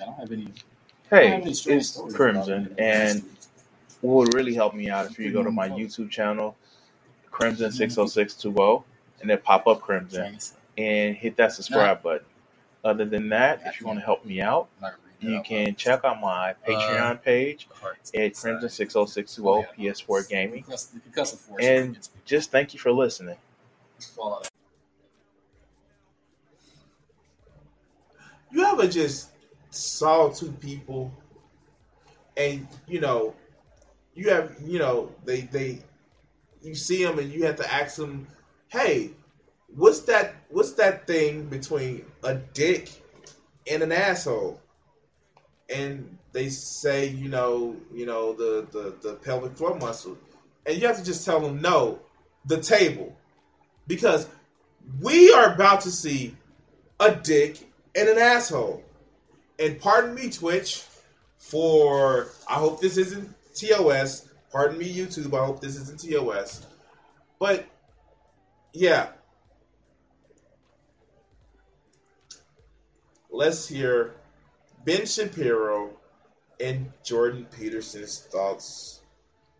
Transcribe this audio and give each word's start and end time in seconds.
I 0.00 0.04
don't 0.04 0.14
have 0.14 0.32
any. 0.32 0.48
Hey, 1.10 1.42
it's 1.44 2.00
Crimson, 2.14 2.74
and 2.78 3.22
what 4.00 4.26
would 4.26 4.34
really 4.34 4.54
help 4.54 4.74
me 4.74 4.88
out 4.90 5.06
if 5.06 5.18
you 5.18 5.32
go 5.32 5.42
to 5.42 5.50
my 5.50 5.68
YouTube 5.68 6.10
channel, 6.10 6.56
Crimson 7.30 7.70
six 7.72 7.96
oh 7.98 8.06
six 8.06 8.34
two 8.34 8.54
oh, 8.58 8.84
and 9.20 9.30
then 9.30 9.38
pop 9.38 9.66
up 9.66 9.80
Crimson 9.80 10.38
and 10.76 11.16
hit 11.16 11.36
that 11.36 11.52
subscribe 11.52 12.02
button. 12.02 12.26
Other 12.84 13.04
than 13.04 13.28
that, 13.30 13.62
if 13.64 13.80
you 13.80 13.86
want 13.86 13.98
to 13.98 14.04
help 14.04 14.24
me 14.24 14.40
out, 14.40 14.68
you 15.20 15.40
can 15.42 15.74
check 15.74 16.04
out 16.04 16.20
my 16.20 16.54
Patreon 16.66 17.22
page 17.22 17.66
at 18.14 18.34
Crimson 18.34 18.68
six 18.68 18.96
oh 18.96 19.06
six 19.06 19.34
two 19.34 19.48
oh 19.48 19.64
PS4 19.78 20.28
Gaming, 20.28 20.64
and 21.60 21.98
just 22.24 22.50
thank 22.50 22.74
you 22.74 22.80
for 22.80 22.92
listening. 22.92 23.36
You 28.50 28.64
ever 28.64 28.86
just 28.86 29.30
saw 29.74 30.28
two 30.28 30.52
people 30.52 31.12
and 32.36 32.66
you 32.86 33.00
know 33.00 33.34
you 34.14 34.30
have 34.30 34.54
you 34.64 34.78
know 34.78 35.12
they 35.24 35.42
they 35.42 35.80
you 36.62 36.74
see 36.74 37.04
them 37.04 37.18
and 37.18 37.32
you 37.32 37.44
have 37.44 37.56
to 37.56 37.72
ask 37.72 37.96
them 37.96 38.26
hey 38.68 39.10
what's 39.76 40.00
that 40.00 40.34
what's 40.50 40.72
that 40.72 41.06
thing 41.06 41.46
between 41.46 42.04
a 42.22 42.34
dick 42.34 42.90
and 43.70 43.82
an 43.82 43.92
asshole? 43.92 44.60
And 45.74 46.18
they 46.32 46.48
say 46.48 47.08
you 47.08 47.28
know 47.28 47.76
you 47.92 48.06
know 48.06 48.32
the 48.32 48.66
the, 48.70 48.94
the 49.02 49.14
pelvic 49.16 49.56
floor 49.56 49.76
muscle. 49.76 50.16
And 50.66 50.80
you 50.80 50.86
have 50.86 50.96
to 50.96 51.04
just 51.04 51.24
tell 51.24 51.40
them 51.40 51.60
no 51.60 52.00
the 52.46 52.60
table. 52.60 53.16
Because 53.86 54.28
we 55.00 55.32
are 55.32 55.54
about 55.54 55.82
to 55.82 55.90
see 55.90 56.36
a 57.00 57.14
dick 57.14 57.70
and 57.94 58.08
an 58.08 58.18
asshole 58.18 58.82
and 59.58 59.80
pardon 59.80 60.14
me, 60.14 60.30
Twitch, 60.30 60.84
for 61.38 62.28
I 62.48 62.54
hope 62.54 62.80
this 62.80 62.96
isn't 62.96 63.34
TOS. 63.54 64.28
Pardon 64.50 64.78
me, 64.78 64.92
YouTube. 64.92 65.38
I 65.38 65.44
hope 65.44 65.60
this 65.60 65.76
isn't 65.76 66.00
TOS. 66.00 66.66
But 67.38 67.66
yeah, 68.72 69.08
let's 73.30 73.68
hear 73.68 74.14
Ben 74.84 75.06
Shapiro 75.06 75.90
and 76.60 76.92
Jordan 77.02 77.46
Peterson's 77.56 78.20
thoughts 78.20 79.00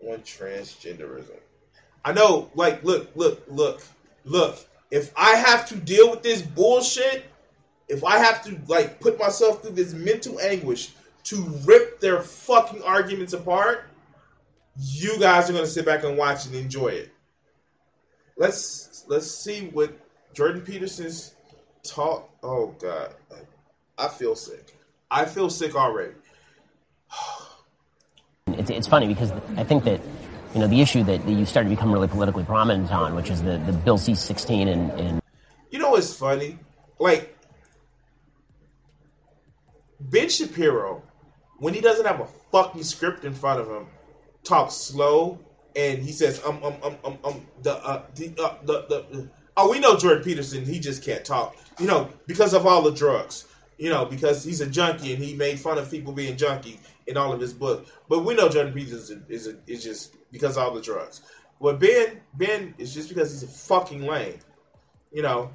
on 0.07 0.19
transgenderism. 0.19 1.39
I 2.05 2.13
know, 2.13 2.51
like, 2.55 2.85
look, 2.85 3.11
look, 3.17 3.43
look, 3.49 3.83
look. 4.25 4.65
If 4.91 5.13
I 5.17 5.37
have 5.37 5.67
to 5.69 5.77
deal 5.77 6.11
with 6.11 6.23
this 6.23 6.43
bullshit 6.43 7.25
if 7.89 8.05
I 8.05 8.19
have 8.19 8.43
to 8.45 8.59
like 8.67 9.01
put 9.01 9.19
myself 9.19 9.63
through 9.63 9.73
this 9.73 9.93
mental 9.93 10.41
anguish 10.41 10.93
to 11.25 11.37
rip 11.65 12.01
their 12.01 12.21
fucking 12.21 12.83
arguments 12.83 13.33
apart, 13.33 13.85
you 14.79 15.19
guys 15.19 15.49
are 15.49 15.53
gonna 15.53 15.67
sit 15.67 15.87
back 15.87 16.05
and 16.05 16.17
watch 16.17 16.47
and 16.47 16.55
enjoy 16.55 16.89
it. 16.89 17.13
Let's 18.37 19.05
let's 19.09 19.31
see 19.31 19.69
what 19.73 19.93
Jordan 20.33 20.63
Peterson's 20.63 21.35
talk. 21.83 22.29
Oh 22.43 22.75
god, 22.81 23.15
I 23.99 24.09
feel 24.09 24.35
sick. 24.35 24.77
I 25.11 25.25
feel 25.25 25.51
sick 25.51 25.77
already. 25.77 26.15
it's, 28.49 28.71
it's 28.71 28.87
funny 28.87 29.07
because 29.07 29.33
I 29.57 29.65
think 29.65 29.85
that 29.85 30.01
you 30.55 30.61
know 30.61 30.67
the 30.67 30.81
issue 30.81 31.05
that, 31.05 31.25
that 31.25 31.33
you 31.33 31.45
started 31.45 31.69
to 31.69 31.77
become 31.77 31.93
really 31.93 32.09
politically 32.09 32.45
prominent 32.45 32.93
on, 32.93 33.15
which 33.15 33.31
is 33.31 33.43
the, 33.43 33.59
the 33.59 33.73
Bill 33.73 33.99
C 33.99 34.15
sixteen 34.15 34.69
and, 34.69 34.91
and 34.93 35.23
you 35.71 35.79
know 35.79 35.91
what's 35.91 36.15
funny? 36.15 36.59
Like 36.99 37.34
Ben 40.11 40.29
Shapiro, 40.29 41.03
when 41.59 41.75
he 41.75 41.81
doesn't 41.81 42.07
have 42.07 42.21
a 42.21 42.27
fucking 42.53 42.85
script 42.85 43.25
in 43.25 43.33
front 43.33 43.61
of 43.61 43.69
him, 43.69 43.87
talks 44.43 44.75
slow 44.75 45.39
and 45.77 46.03
he 46.03 46.13
says 46.13 46.41
um 46.45 46.63
um 46.63 46.75
um 46.83 46.97
um 47.05 47.19
um 47.25 47.47
the 47.63 47.75
uh 47.85 48.03
the 48.15 48.33
uh, 48.41 48.57
the, 48.65 48.83
the 48.89 49.29
oh 49.57 49.71
we 49.71 49.81
know 49.81 49.97
Jordan 49.97 50.23
Peterson 50.23 50.65
he 50.65 50.79
just 50.79 51.03
can't 51.03 51.25
talk 51.25 51.57
you 51.81 51.87
know 51.87 52.09
because 52.27 52.53
of 52.55 52.67
all 52.67 52.83
the 52.83 52.93
drugs 52.93 53.47
you 53.79 53.89
know 53.89 54.05
because 54.05 54.45
he's 54.45 54.61
a 54.61 54.67
junkie 54.67 55.15
and 55.15 55.23
he 55.23 55.35
made 55.35 55.59
fun 55.59 55.79
of 55.79 55.91
people 55.91 56.13
being 56.13 56.37
junkie 56.37 56.79
in 57.07 57.17
all 57.17 57.33
of 57.33 57.41
his 57.41 57.53
book. 57.53 57.87
But 58.09 58.21
we 58.21 58.35
know 58.35 58.49
Jordan 58.49 58.73
Peterson 58.73 59.25
is 59.29 59.47
a, 59.47 59.57
is 59.67 59.83
just 59.83 60.15
because 60.31 60.57
of 60.57 60.63
all 60.63 60.75
the 60.75 60.81
drugs. 60.83 61.23
But 61.61 61.81
Ben 61.81 62.21
Ben 62.35 62.75
is 62.79 62.95
just 62.95 63.09
because 63.09 63.31
he's 63.33 63.43
a 63.43 63.53
fucking 63.53 64.03
lame 64.03 64.39
you 65.13 65.23
know. 65.23 65.51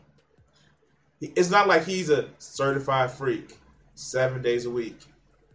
It's 1.22 1.50
not 1.50 1.68
like 1.68 1.86
he's 1.86 2.10
a 2.10 2.30
certified 2.40 3.12
freak 3.12 3.58
seven 4.00 4.42
days 4.42 4.66
a 4.66 4.70
week. 4.70 4.98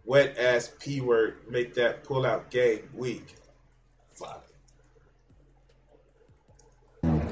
Wet 0.05 0.37
ass 0.37 0.71
P 0.79 1.01
word, 1.01 1.37
make 1.49 1.73
that 1.73 2.03
pull 2.03 2.25
out 2.25 2.51
game 2.51 2.87
week. 2.93 3.35
Fuck. 4.13 4.45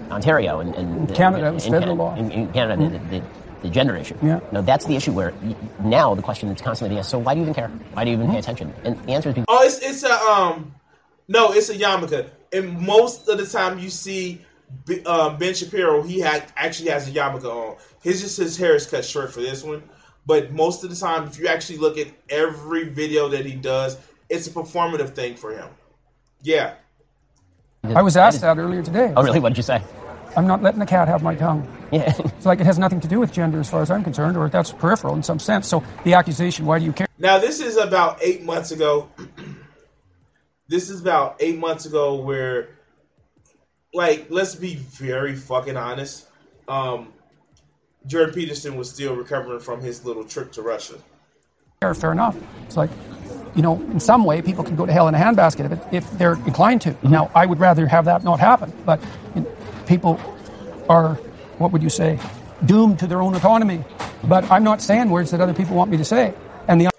Ontario 0.09 0.59
and, 0.59 0.73
and 0.75 1.09
in 1.09 1.15
Canada, 1.15 1.47
in, 1.47 1.53
in 1.53 1.71
federal 1.71 1.95
law. 1.95 2.15
In, 2.15 2.31
in 2.31 2.51
Canada, 2.51 2.81
mm-hmm. 2.81 3.09
the, 3.09 3.19
the, 3.19 3.25
the, 3.61 3.69
gender 3.69 3.95
issue. 3.95 4.15
Yeah. 4.23 4.39
No, 4.51 4.63
that's 4.63 4.85
the 4.85 4.95
issue 4.95 5.11
where 5.11 5.33
now 5.83 6.15
the 6.15 6.21
question 6.23 6.49
that's 6.49 6.61
constantly 6.61 6.89
being 6.89 6.99
asked, 6.99 7.11
so 7.11 7.19
why 7.19 7.35
do 7.35 7.41
you 7.41 7.43
even 7.43 7.53
care? 7.53 7.69
Why 7.93 8.05
do 8.05 8.11
you 8.11 8.17
even 8.17 8.31
pay 8.31 8.39
attention? 8.39 8.73
And 8.83 8.97
the 9.05 9.13
answer 9.13 9.29
is 9.29 9.35
because. 9.35 9.45
Oh, 9.47 9.63
it's, 9.63 9.79
it's 9.79 10.03
a, 10.03 10.13
um, 10.13 10.73
no, 11.27 11.53
it's 11.53 11.69
a 11.69 11.75
yarmulke. 11.75 12.29
And 12.51 12.79
most 12.79 13.29
of 13.29 13.37
the 13.37 13.45
time 13.45 13.77
you 13.77 13.91
see 13.91 14.43
um, 15.05 15.37
Ben 15.37 15.53
Shapiro, 15.53 16.01
he 16.01 16.19
had 16.19 16.51
actually 16.57 16.89
has 16.89 17.07
a 17.07 17.11
yarmulke 17.11 17.45
on. 17.45 17.77
His 18.01 18.21
just 18.21 18.37
his 18.37 18.57
hair 18.57 18.75
is 18.75 18.87
cut 18.87 19.05
short 19.05 19.31
for 19.31 19.41
this 19.41 19.63
one. 19.63 19.83
But 20.25 20.53
most 20.53 20.83
of 20.83 20.89
the 20.89 20.95
time, 20.95 21.25
if 21.25 21.37
you 21.37 21.47
actually 21.47 21.79
look 21.79 21.97
at 21.97 22.07
every 22.29 22.89
video 22.89 23.27
that 23.29 23.45
he 23.45 23.53
does, 23.53 23.97
it's 24.29 24.47
a 24.47 24.51
performative 24.51 25.13
thing 25.13 25.35
for 25.35 25.51
him. 25.51 25.69
Yeah. 26.41 26.75
I 27.83 28.01
was 28.01 28.15
asked 28.15 28.41
that 28.41 28.57
earlier 28.57 28.81
today. 28.81 29.13
Oh, 29.15 29.23
really? 29.23 29.39
What 29.39 29.49
did 29.49 29.57
you 29.57 29.63
say? 29.63 29.83
I'm 30.35 30.47
not 30.47 30.63
letting 30.63 30.79
the 30.79 30.85
cat 30.85 31.07
have 31.07 31.21
my 31.21 31.35
tongue. 31.35 31.67
Yeah. 31.91 32.13
it's 32.17 32.45
like 32.45 32.59
it 32.59 32.65
has 32.65 32.79
nothing 32.79 32.99
to 33.01 33.07
do 33.07 33.19
with 33.19 33.31
gender 33.31 33.59
as 33.59 33.69
far 33.69 33.81
as 33.81 33.91
I'm 33.91 34.03
concerned, 34.03 34.37
or 34.37 34.49
that's 34.49 34.71
peripheral 34.71 35.15
in 35.15 35.23
some 35.23 35.39
sense. 35.39 35.67
So 35.67 35.83
the 36.03 36.15
accusation, 36.15 36.65
why 36.65 36.79
do 36.79 36.85
you 36.85 36.93
care? 36.93 37.07
Now, 37.19 37.37
this 37.37 37.59
is 37.59 37.77
about 37.77 38.19
eight 38.21 38.43
months 38.43 38.71
ago. 38.71 39.09
this 40.67 40.89
is 40.89 41.01
about 41.01 41.35
eight 41.39 41.57
months 41.59 41.85
ago 41.85 42.15
where, 42.15 42.69
like, 43.93 44.27
let's 44.29 44.55
be 44.55 44.75
very 44.75 45.35
fucking 45.35 45.77
honest. 45.77 46.27
Um, 46.67 47.12
Jordan 48.05 48.33
Peterson 48.33 48.75
was 48.75 48.89
still 48.89 49.15
recovering 49.15 49.59
from 49.59 49.81
his 49.81 50.03
little 50.05 50.23
trip 50.23 50.51
to 50.53 50.61
Russia. 50.61 50.95
Fair, 51.79 51.93
fair 51.93 52.11
enough. 52.11 52.37
It's 52.65 52.77
like, 52.77 52.89
you 53.55 53.61
know, 53.61 53.75
in 53.75 53.99
some 53.99 54.25
way, 54.25 54.41
people 54.41 54.63
can 54.63 54.75
go 54.75 54.85
to 54.85 54.91
hell 54.91 55.07
in 55.07 55.15
a 55.15 55.17
handbasket 55.17 55.71
if, 55.71 55.93
if 55.93 56.17
they're 56.17 56.33
inclined 56.45 56.81
to. 56.81 56.91
Mm-hmm. 56.91 57.11
Now, 57.11 57.31
I 57.35 57.45
would 57.45 57.59
rather 57.59 57.87
have 57.87 58.05
that 58.05 58.23
not 58.23 58.39
happen, 58.39 58.73
but 58.85 59.01
you 59.35 59.41
know, 59.41 59.55
people 59.85 60.19
are, 60.89 61.15
what 61.57 61.71
would 61.71 61.83
you 61.83 61.89
say, 61.89 62.19
doomed 62.65 62.99
to 62.99 63.07
their 63.07 63.21
own 63.21 63.35
autonomy. 63.35 63.83
But 64.23 64.49
I'm 64.49 64.63
not 64.63 64.81
saying 64.81 65.09
words 65.09 65.31
that 65.31 65.41
other 65.41 65.53
people 65.53 65.75
want 65.75 65.91
me 65.91 65.97
to 65.97 66.05
say. 66.05 66.33
And 66.67 66.79
the 66.79 66.89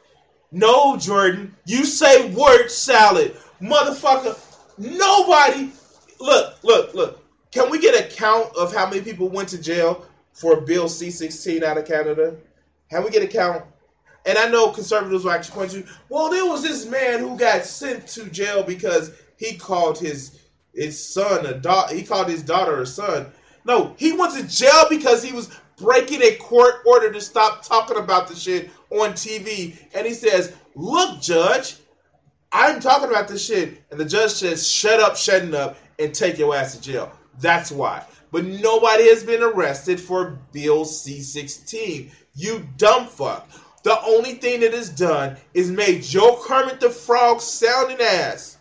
no, 0.52 0.96
Jordan, 0.96 1.56
you 1.66 1.84
say 1.84 2.32
word 2.32 2.68
salad, 2.68 3.36
motherfucker. 3.60 4.38
Nobody. 4.78 5.72
Look, 6.20 6.62
look, 6.62 6.94
look. 6.94 7.24
Can 7.50 7.70
we 7.70 7.80
get 7.80 8.00
a 8.00 8.14
count 8.14 8.54
of 8.56 8.72
how 8.72 8.88
many 8.88 9.02
people 9.02 9.28
went 9.28 9.48
to 9.48 9.60
jail 9.60 10.06
for 10.34 10.60
Bill 10.60 10.88
C 10.88 11.10
sixteen 11.10 11.64
out 11.64 11.78
of 11.78 11.86
Canada? 11.86 12.36
Have 12.90 13.04
we 13.04 13.10
get 13.10 13.22
a 13.22 13.26
count? 13.26 13.64
And 14.26 14.36
I 14.36 14.48
know 14.48 14.70
conservatives 14.70 15.24
will 15.24 15.32
actually 15.32 15.54
point 15.54 15.70
to, 15.72 15.84
well, 16.08 16.30
there 16.30 16.46
was 16.46 16.62
this 16.62 16.86
man 16.86 17.20
who 17.20 17.36
got 17.36 17.64
sent 17.64 18.06
to 18.08 18.28
jail 18.30 18.62
because 18.62 19.12
he 19.36 19.56
called 19.56 19.98
his 19.98 20.40
his 20.74 21.02
son 21.02 21.46
a 21.46 21.54
daughter. 21.54 21.94
He 21.94 22.02
called 22.02 22.28
his 22.28 22.42
daughter 22.42 22.80
a 22.80 22.86
son. 22.86 23.26
No, 23.64 23.94
he 23.96 24.12
went 24.12 24.34
to 24.34 24.46
jail 24.46 24.86
because 24.90 25.22
he 25.22 25.32
was 25.32 25.56
breaking 25.76 26.22
a 26.22 26.34
court 26.36 26.82
order 26.86 27.12
to 27.12 27.20
stop 27.20 27.64
talking 27.64 27.96
about 27.96 28.28
the 28.28 28.34
shit 28.34 28.70
on 28.90 29.12
TV. 29.12 29.76
And 29.94 30.06
he 30.06 30.14
says, 30.14 30.52
"Look, 30.74 31.20
judge, 31.20 31.76
I'm 32.50 32.80
talking 32.80 33.08
about 33.08 33.28
this 33.28 33.44
shit." 33.44 33.82
And 33.90 34.00
the 34.00 34.04
judge 34.04 34.32
says, 34.32 34.66
"Shut 34.66 35.00
up, 35.00 35.16
shutting 35.16 35.54
up, 35.54 35.76
and 35.98 36.12
take 36.12 36.38
your 36.38 36.56
ass 36.56 36.74
to 36.74 36.80
jail." 36.80 37.12
That's 37.40 37.70
why 37.70 38.04
but 38.34 38.44
nobody 38.44 39.08
has 39.10 39.22
been 39.22 39.44
arrested 39.44 40.00
for 40.00 40.40
Bill 40.50 40.84
C 40.84 41.20
16. 41.20 42.10
You 42.34 42.68
dumb 42.76 43.06
fuck. 43.06 43.48
The 43.84 43.96
only 44.02 44.32
thing 44.32 44.58
that 44.58 44.74
is 44.74 44.88
done 44.88 45.36
is 45.54 45.70
made 45.70 46.02
Joe 46.02 46.42
Kermit 46.44 46.80
the 46.80 46.90
Frog 46.90 47.40
sounding 47.40 48.00
ass 48.00 48.56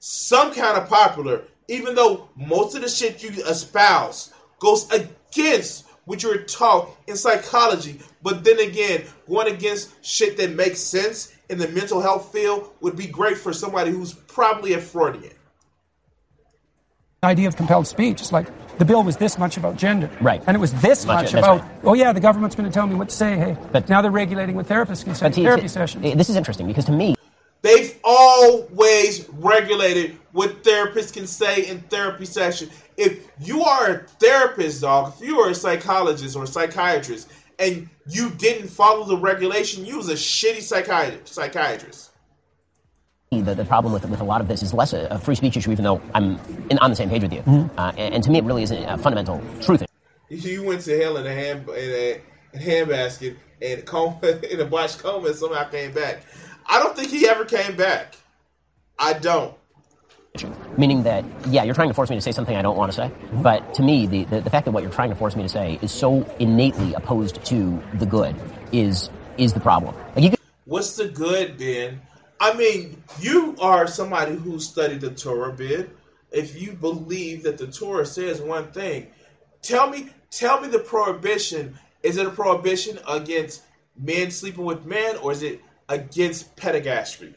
some 0.00 0.52
kind 0.52 0.76
of 0.76 0.88
popular, 0.88 1.44
even 1.68 1.94
though 1.94 2.28
most 2.34 2.74
of 2.74 2.82
the 2.82 2.88
shit 2.88 3.22
you 3.22 3.30
espouse 3.44 4.32
goes 4.58 4.90
against 4.90 5.84
what 6.06 6.24
you're 6.24 6.42
taught 6.42 6.88
in 7.06 7.14
psychology. 7.14 8.00
But 8.20 8.42
then 8.42 8.58
again, 8.58 9.04
going 9.28 9.54
against 9.54 10.04
shit 10.04 10.36
that 10.38 10.56
makes 10.56 10.80
sense 10.80 11.32
in 11.50 11.56
the 11.56 11.68
mental 11.68 12.00
health 12.00 12.32
field 12.32 12.72
would 12.80 12.96
be 12.96 13.06
great 13.06 13.38
for 13.38 13.52
somebody 13.52 13.92
who's 13.92 14.12
probably 14.12 14.72
a 14.72 14.80
Freudian. 14.80 15.34
Idea 17.24 17.46
of 17.46 17.54
compelled 17.54 17.86
speech. 17.86 18.20
It's 18.20 18.32
like 18.32 18.48
the 18.78 18.84
bill 18.84 19.04
was 19.04 19.16
this 19.16 19.38
much 19.38 19.56
about 19.56 19.76
gender. 19.76 20.10
Right. 20.20 20.42
And 20.48 20.56
it 20.56 20.60
was 20.60 20.72
this 20.82 21.06
Much- 21.06 21.32
much, 21.32 21.34
about, 21.34 21.60
right. 21.60 21.70
oh, 21.84 21.94
yeah, 21.94 22.12
the 22.12 22.18
government's 22.18 22.56
going 22.56 22.68
to 22.68 22.74
tell 22.74 22.86
me 22.88 22.96
what 22.96 23.10
to 23.10 23.14
say. 23.14 23.36
Hey, 23.36 23.56
But- 23.70 23.88
now 23.88 24.02
they're 24.02 24.10
regulating 24.10 24.56
what 24.56 24.66
therapists 24.66 25.04
can 25.04 25.14
say. 25.14 25.26
But 25.26 25.34
see, 25.36 25.44
therapy 25.44 25.62
see, 25.62 25.68
sessions. 25.68 26.16
This 26.16 26.28
is 26.28 26.34
interesting 26.36 26.66
because 26.66 26.84
to 26.86 26.92
me, 26.92 27.14
They've 27.62 27.96
always 28.02 29.28
regulated 29.34 30.18
what 30.32 30.64
therapists 30.64 31.12
can 31.12 31.28
say 31.28 31.68
in 31.68 31.78
therapy 31.82 32.24
session. 32.24 32.70
If 32.96 33.28
you 33.40 33.62
are 33.62 33.88
a 33.88 33.98
therapist, 34.18 34.80
dog, 34.80 35.14
if 35.14 35.24
you 35.24 35.38
are 35.38 35.50
a 35.50 35.54
psychologist 35.54 36.34
or 36.34 36.42
a 36.42 36.46
psychiatrist, 36.48 37.30
and 37.60 37.88
you 38.08 38.30
didn't 38.30 38.66
follow 38.66 39.06
the 39.06 39.16
regulation, 39.16 39.86
you 39.86 39.96
was 39.98 40.08
a 40.08 40.14
shitty 40.14 40.60
psychiatrist. 40.60 42.10
Psychiatrist. 43.32 43.56
the, 43.56 43.62
the 43.62 43.68
problem 43.68 43.92
with, 43.92 44.04
with 44.08 44.20
a 44.20 44.24
lot 44.24 44.40
of 44.40 44.48
this 44.48 44.62
is 44.62 44.74
less 44.74 44.92
a, 44.92 45.06
a 45.06 45.18
free 45.18 45.34
speech 45.34 45.56
issue, 45.56 45.72
even 45.72 45.84
though 45.84 46.00
I'm 46.14 46.38
in, 46.70 46.78
on 46.78 46.90
the 46.90 46.96
same 46.96 47.08
page 47.08 47.22
with 47.22 47.32
you. 47.32 47.40
Mm-hmm. 47.40 47.78
Uh, 47.78 47.92
and, 47.96 48.14
and 48.14 48.24
to 48.24 48.30
me, 48.30 48.38
it 48.38 48.44
really 48.44 48.62
is 48.62 48.70
a, 48.70 48.82
a 48.84 48.98
fundamental 48.98 49.42
truth. 49.60 49.84
You 50.28 50.62
went 50.64 50.82
to 50.82 50.98
hell 50.98 51.16
in 51.16 51.26
a 51.26 51.34
hand 51.34 51.68
in 51.68 51.74
a, 51.74 52.20
a 52.54 52.58
handbasket 52.58 53.36
and 53.60 53.84
coma 53.86 54.18
in 54.50 54.60
a 54.60 54.64
botched 54.64 54.98
coma 54.98 55.28
and 55.28 55.36
somehow 55.36 55.64
came 55.64 55.92
back. 55.92 56.24
I 56.66 56.78
don't 56.78 56.96
think 56.96 57.10
he 57.10 57.28
ever 57.28 57.44
came 57.44 57.76
back. 57.76 58.16
I 58.98 59.14
don't. 59.14 59.54
Meaning 60.78 61.02
that, 61.02 61.24
yeah, 61.48 61.62
you're 61.62 61.74
trying 61.74 61.88
to 61.88 61.94
force 61.94 62.08
me 62.08 62.16
to 62.16 62.22
say 62.22 62.32
something 62.32 62.56
I 62.56 62.62
don't 62.62 62.76
want 62.76 62.90
to 62.90 62.96
say. 62.96 63.10
But 63.42 63.74
to 63.74 63.82
me, 63.82 64.06
the, 64.06 64.24
the, 64.24 64.40
the 64.40 64.48
fact 64.48 64.64
that 64.64 64.70
what 64.70 64.82
you're 64.82 64.92
trying 64.92 65.10
to 65.10 65.14
force 65.14 65.36
me 65.36 65.42
to 65.42 65.48
say 65.48 65.78
is 65.82 65.92
so 65.92 66.22
innately 66.38 66.94
opposed 66.94 67.44
to 67.46 67.82
the 67.94 68.06
good 68.06 68.34
is 68.72 69.10
is 69.36 69.52
the 69.52 69.60
problem. 69.60 69.94
Like 70.14 70.24
you 70.24 70.30
could, 70.30 70.38
What's 70.64 70.96
the 70.96 71.08
good, 71.08 71.58
Ben? 71.58 72.00
I 72.42 72.54
mean, 72.54 73.00
you 73.20 73.54
are 73.60 73.86
somebody 73.86 74.34
who 74.34 74.58
studied 74.58 75.00
the 75.00 75.12
Torah, 75.12 75.52
Ben. 75.52 75.88
If 76.32 76.60
you 76.60 76.72
believe 76.72 77.44
that 77.44 77.56
the 77.56 77.68
Torah 77.68 78.04
says 78.04 78.40
one 78.40 78.72
thing, 78.72 79.06
tell 79.62 79.88
me, 79.88 80.08
tell 80.32 80.60
me 80.60 80.66
the 80.66 80.80
prohibition. 80.80 81.78
Is 82.02 82.16
it 82.16 82.26
a 82.26 82.30
prohibition 82.30 82.98
against 83.08 83.62
men 83.96 84.32
sleeping 84.32 84.64
with 84.64 84.84
men, 84.84 85.18
or 85.18 85.30
is 85.30 85.44
it 85.44 85.60
against 85.88 86.56
pedagastry? 86.56 87.32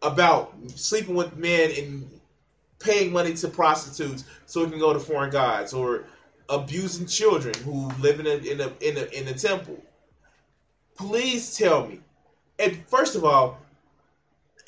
About 0.00 0.54
sleeping 0.76 1.16
with 1.16 1.36
men 1.36 1.72
and 1.76 2.08
paying 2.78 3.10
money 3.10 3.34
to 3.34 3.48
prostitutes 3.48 4.22
so 4.46 4.62
it 4.62 4.70
can 4.70 4.78
go 4.78 4.92
to 4.92 5.00
foreign 5.00 5.30
gods, 5.30 5.72
or 5.72 6.04
abusing 6.48 7.06
children 7.06 7.54
who 7.64 7.88
live 8.00 8.20
in 8.20 8.28
a 8.28 8.36
in 8.36 8.60
a 8.60 8.72
in 8.80 8.96
a, 8.96 9.20
in 9.20 9.26
a 9.26 9.34
temple. 9.34 9.82
Please 10.96 11.56
tell 11.56 11.88
me. 11.88 11.98
And 12.60 12.86
first 12.86 13.16
of 13.16 13.24
all, 13.24 13.58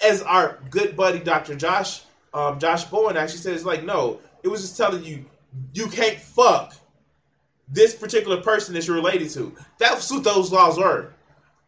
as 0.02 0.22
our 0.22 0.58
good 0.70 0.96
buddy 0.96 1.18
Dr. 1.18 1.54
Josh 1.54 2.02
um, 2.34 2.58
Josh 2.58 2.84
Bowen 2.84 3.16
actually 3.16 3.38
said, 3.38 3.54
it's 3.54 3.64
like 3.64 3.84
no, 3.84 4.20
it 4.42 4.48
was 4.48 4.62
just 4.62 4.76
telling 4.76 5.04
you 5.04 5.24
you 5.74 5.86
can't 5.88 6.18
fuck 6.18 6.74
this 7.68 7.94
particular 7.94 8.40
person 8.40 8.74
that 8.74 8.86
you're 8.86 8.96
related 8.96 9.30
to. 9.30 9.54
That's 9.78 10.10
what 10.10 10.24
those 10.24 10.52
laws 10.52 10.78
were. 10.78 11.12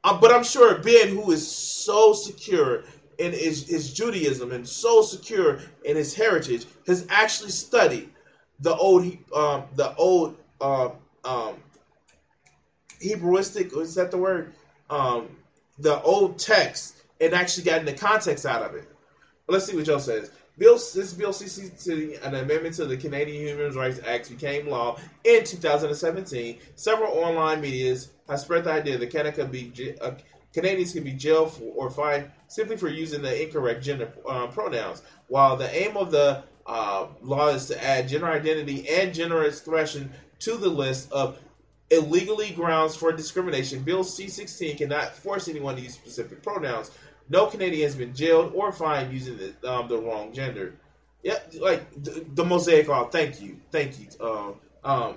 Um, 0.04 0.20
but 0.20 0.32
I'm 0.32 0.44
sure 0.44 0.78
Ben, 0.78 1.08
who 1.08 1.30
is 1.30 1.50
so 1.50 2.12
secure 2.12 2.84
in 3.18 3.32
his, 3.32 3.68
his 3.68 3.92
Judaism 3.92 4.52
and 4.52 4.66
so 4.68 5.02
secure 5.02 5.60
in 5.84 5.96
his 5.96 6.14
heritage, 6.14 6.66
has 6.86 7.06
actually 7.08 7.50
studied 7.50 8.10
the 8.60 8.74
old 8.74 9.04
um, 9.34 9.64
the 9.74 9.94
old 9.96 10.36
um, 10.60 10.92
um, 11.24 11.54
Hebrewistic, 13.02 13.76
is 13.78 13.94
that 13.96 14.10
the 14.10 14.18
word? 14.18 14.54
Um, 14.88 15.28
the 15.78 16.00
old 16.02 16.38
text 16.38 16.93
and 17.20 17.34
actually 17.34 17.64
gotten 17.64 17.86
the 17.86 17.92
context 17.92 18.46
out 18.46 18.62
of 18.62 18.74
it. 18.74 18.88
Let's 19.48 19.66
see 19.66 19.76
what 19.76 19.84
Joe 19.84 19.98
says. 19.98 20.30
Bill, 20.56 20.74
this 20.74 21.12
bill 21.12 21.30
CC 21.30 22.24
an 22.24 22.34
amendment 22.34 22.76
to 22.76 22.84
the 22.86 22.96
Canadian 22.96 23.48
Human 23.48 23.74
Rights 23.74 24.00
Act 24.06 24.30
became 24.30 24.68
law 24.68 24.98
in 25.24 25.44
2017. 25.44 26.58
Several 26.76 27.12
online 27.12 27.60
medias 27.60 28.10
have 28.28 28.38
spread 28.38 28.64
the 28.64 28.72
idea 28.72 28.96
that 28.96 29.10
Canada 29.10 29.44
be 29.46 29.94
uh, 30.00 30.12
Canadians 30.52 30.92
can 30.92 31.02
be 31.02 31.12
jailed 31.12 31.52
for, 31.52 31.64
or 31.74 31.90
fined 31.90 32.30
simply 32.46 32.76
for 32.76 32.88
using 32.88 33.20
the 33.20 33.42
incorrect 33.42 33.82
gender 33.82 34.12
uh, 34.28 34.46
pronouns. 34.46 35.02
While 35.26 35.56
the 35.56 35.74
aim 35.74 35.96
of 35.96 36.12
the 36.12 36.44
uh, 36.66 37.08
law 37.20 37.48
is 37.48 37.66
to 37.66 37.84
add 37.84 38.08
gender 38.08 38.28
identity 38.28 38.88
and 38.88 39.12
gender 39.12 39.42
expression 39.42 40.12
to 40.38 40.56
the 40.56 40.68
list 40.68 41.10
of 41.10 41.38
illegally 41.90 42.50
grounds 42.50 42.96
for 42.96 43.12
discrimination, 43.12 43.82
Bill 43.82 44.04
C-16 44.04 44.78
cannot 44.78 45.14
force 45.14 45.48
anyone 45.48 45.76
to 45.76 45.82
use 45.82 45.94
specific 45.94 46.42
pronouns. 46.42 46.90
No 47.28 47.46
Canadian 47.46 47.88
has 47.88 47.96
been 47.96 48.14
jailed 48.14 48.52
or 48.54 48.72
fined 48.72 49.12
using 49.12 49.38
the, 49.38 49.70
um, 49.70 49.88
the 49.88 49.98
wrong 49.98 50.32
gender. 50.32 50.74
Yeah, 51.22 51.38
like 51.58 51.90
the, 52.02 52.24
the 52.34 52.44
mosaic 52.44 52.88
law. 52.88 53.08
Thank 53.08 53.40
you, 53.40 53.56
thank 53.70 53.98
you, 53.98 54.08
um, 54.20 54.54
um, 54.84 55.16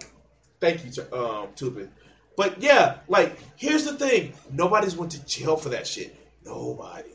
thank 0.62 0.86
you, 0.86 1.04
um, 1.12 1.50
Tupin. 1.56 1.92
But 2.38 2.62
yeah, 2.62 3.00
like 3.10 3.38
here's 3.58 3.84
the 3.84 3.94
thing: 3.94 4.32
nobody's 4.54 4.96
went 4.96 5.12
to 5.14 5.26
jail 5.26 5.58
for 5.58 5.68
that 5.70 5.86
shit. 5.86 6.16
Nobody. 6.46 7.10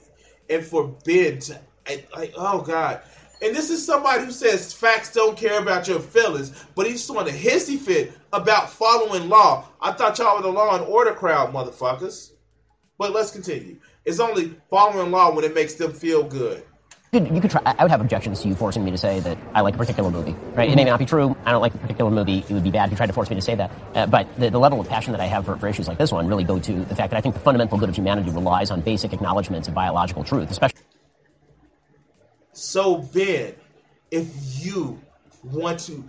And 0.51 0.63
for 0.63 0.89
Ben 1.07 1.39
to, 1.39 1.59
and, 1.87 2.05
like, 2.15 2.35
oh 2.37 2.61
god. 2.61 3.01
And 3.43 3.57
this 3.57 3.71
is 3.71 3.85
somebody 3.85 4.25
who 4.25 4.31
says 4.31 4.73
facts 4.73 5.13
don't 5.13 5.37
care 5.37 5.61
about 5.61 5.89
your 5.89 5.99
feelings, 5.99 6.65
but 6.77 6.87
he's 6.87 7.05
throwing 7.05 7.29
a 7.29 7.33
hissy 7.33 7.77
fit 7.77 8.13
about 8.33 8.71
following 8.71 9.29
law. 9.29 9.65
I 9.81 9.93
thought 9.93 10.17
y'all 10.19 10.37
were 10.37 10.43
the 10.43 10.49
law 10.49 10.77
and 10.77 10.87
order 10.87 11.13
crowd, 11.13 11.53
motherfuckers. 11.53 12.31
But 12.99 13.13
let's 13.13 13.33
continue. 13.33 13.79
It's 14.05 14.21
only 14.21 14.55
following 14.71 15.11
law 15.11 15.35
when 15.35 15.45
it 15.45 15.55
makes 15.55 15.75
them 15.75 15.93
feel 15.93 16.23
good. 16.23 16.63
you 17.13 17.41
could 17.41 17.51
try. 17.51 17.63
I 17.65 17.83
would 17.83 17.91
have 17.91 18.01
objections 18.01 18.41
to 18.43 18.49
you 18.49 18.55
forcing 18.55 18.85
me 18.85 18.93
to 18.93 18.99
say 18.99 19.19
that 19.21 19.37
I 19.55 19.61
like 19.61 19.75
a 19.75 19.79
particular 19.79 20.09
movie. 20.09 20.37
Right? 20.55 20.71
It 20.71 20.77
may 20.77 20.85
not 20.85 21.01
be 21.01 21.05
true. 21.05 21.37
I 21.45 21.51
don't 21.51 21.61
like 21.61 21.75
a 21.75 21.79
particular 21.79 22.13
movie. 22.13 22.45
It 22.49 22.51
would 22.51 22.63
be 22.63 22.71
bad 22.71 22.87
if 22.87 22.91
you 22.93 22.97
tried 22.97 23.09
to 23.09 23.13
force 23.13 23.29
me 23.29 23.35
to 23.35 23.43
say 23.43 23.57
that. 23.57 23.73
Uh, 23.95 24.07
but 24.07 24.29
the, 24.39 24.51
the 24.51 24.59
level 24.59 24.81
of 24.81 24.89
passion 24.89 25.11
that 25.13 25.21
I 25.21 25.27
have 25.27 25.47
for, 25.47 25.57
for 25.57 25.67
issues 25.67 25.89
like 25.89 25.99
this 25.99 26.13
one 26.13 26.29
really 26.29 26.45
go 26.45 26.61
to 26.61 26.85
the 26.85 26.95
fact 26.95 27.11
that 27.11 27.17
I 27.17 27.21
think 27.21 27.35
the 27.35 27.41
fundamental 27.41 27.77
good 27.77 27.89
of 27.89 27.97
humanity 27.97 28.31
relies 28.31 28.71
on 28.71 28.83
basic 28.83 29.13
acknowledgments 29.13 29.67
of 29.67 29.75
biological 29.75 30.23
truth, 30.23 30.49
especially. 30.51 30.72
So, 32.53 32.99
Ben, 32.99 33.55
if 34.11 34.29
you 34.65 35.01
want 35.43 35.81
to 35.81 36.05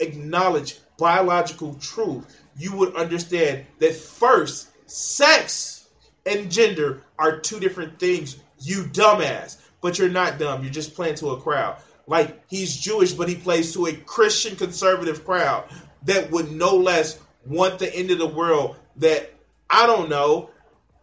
acknowledge 0.00 0.78
biological 0.98 1.74
truth, 1.74 2.24
you 2.56 2.74
would 2.76 2.94
understand 2.96 3.66
that 3.78 3.94
first, 3.94 4.68
sex 4.86 5.88
and 6.26 6.50
gender 6.50 7.02
are 7.18 7.38
two 7.38 7.60
different 7.60 7.98
things, 7.98 8.36
you 8.60 8.84
dumbass. 8.84 9.58
But 9.80 9.98
you're 9.98 10.08
not 10.08 10.38
dumb, 10.38 10.62
you're 10.62 10.72
just 10.72 10.94
playing 10.94 11.16
to 11.16 11.30
a 11.30 11.40
crowd. 11.40 11.76
Like, 12.06 12.42
he's 12.48 12.76
Jewish, 12.76 13.12
but 13.12 13.28
he 13.28 13.34
plays 13.34 13.72
to 13.74 13.86
a 13.86 13.92
Christian 13.92 14.54
conservative 14.56 15.24
crowd 15.24 15.64
that 16.04 16.30
would 16.30 16.52
no 16.52 16.76
less 16.76 17.18
want 17.46 17.78
the 17.80 17.92
end 17.94 18.10
of 18.12 18.18
the 18.18 18.26
world 18.26 18.76
that, 18.96 19.34
I 19.68 19.86
don't 19.86 20.08
know, 20.08 20.50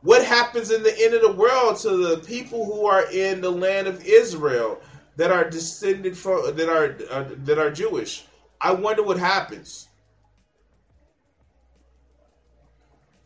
what 0.01 0.24
happens 0.24 0.72
in 0.72 0.84
the 0.84 0.98
end 1.03 1.13
of 1.13 1.22
the 1.22 1.32
world 1.34 1.77
to 1.77 1.89
the 1.98 2.18
people 2.25 2.65
who 2.65 2.86
are 2.86 3.12
in 3.12 3.41
the 3.41 3.51
land 3.51 3.88
of 3.88 4.03
Israel 4.06 4.79
that 5.18 5.32
are 5.32 5.50
descended 5.50 6.18
from 6.18 6.56
that 6.56 6.70
are 6.70 6.98
uh, 7.12 7.25
that 7.44 7.60
are 7.60 7.70
Jewish? 7.70 8.25
I 8.62 8.74
wonder 8.74 9.03
what 9.03 9.18
happens. 9.18 9.88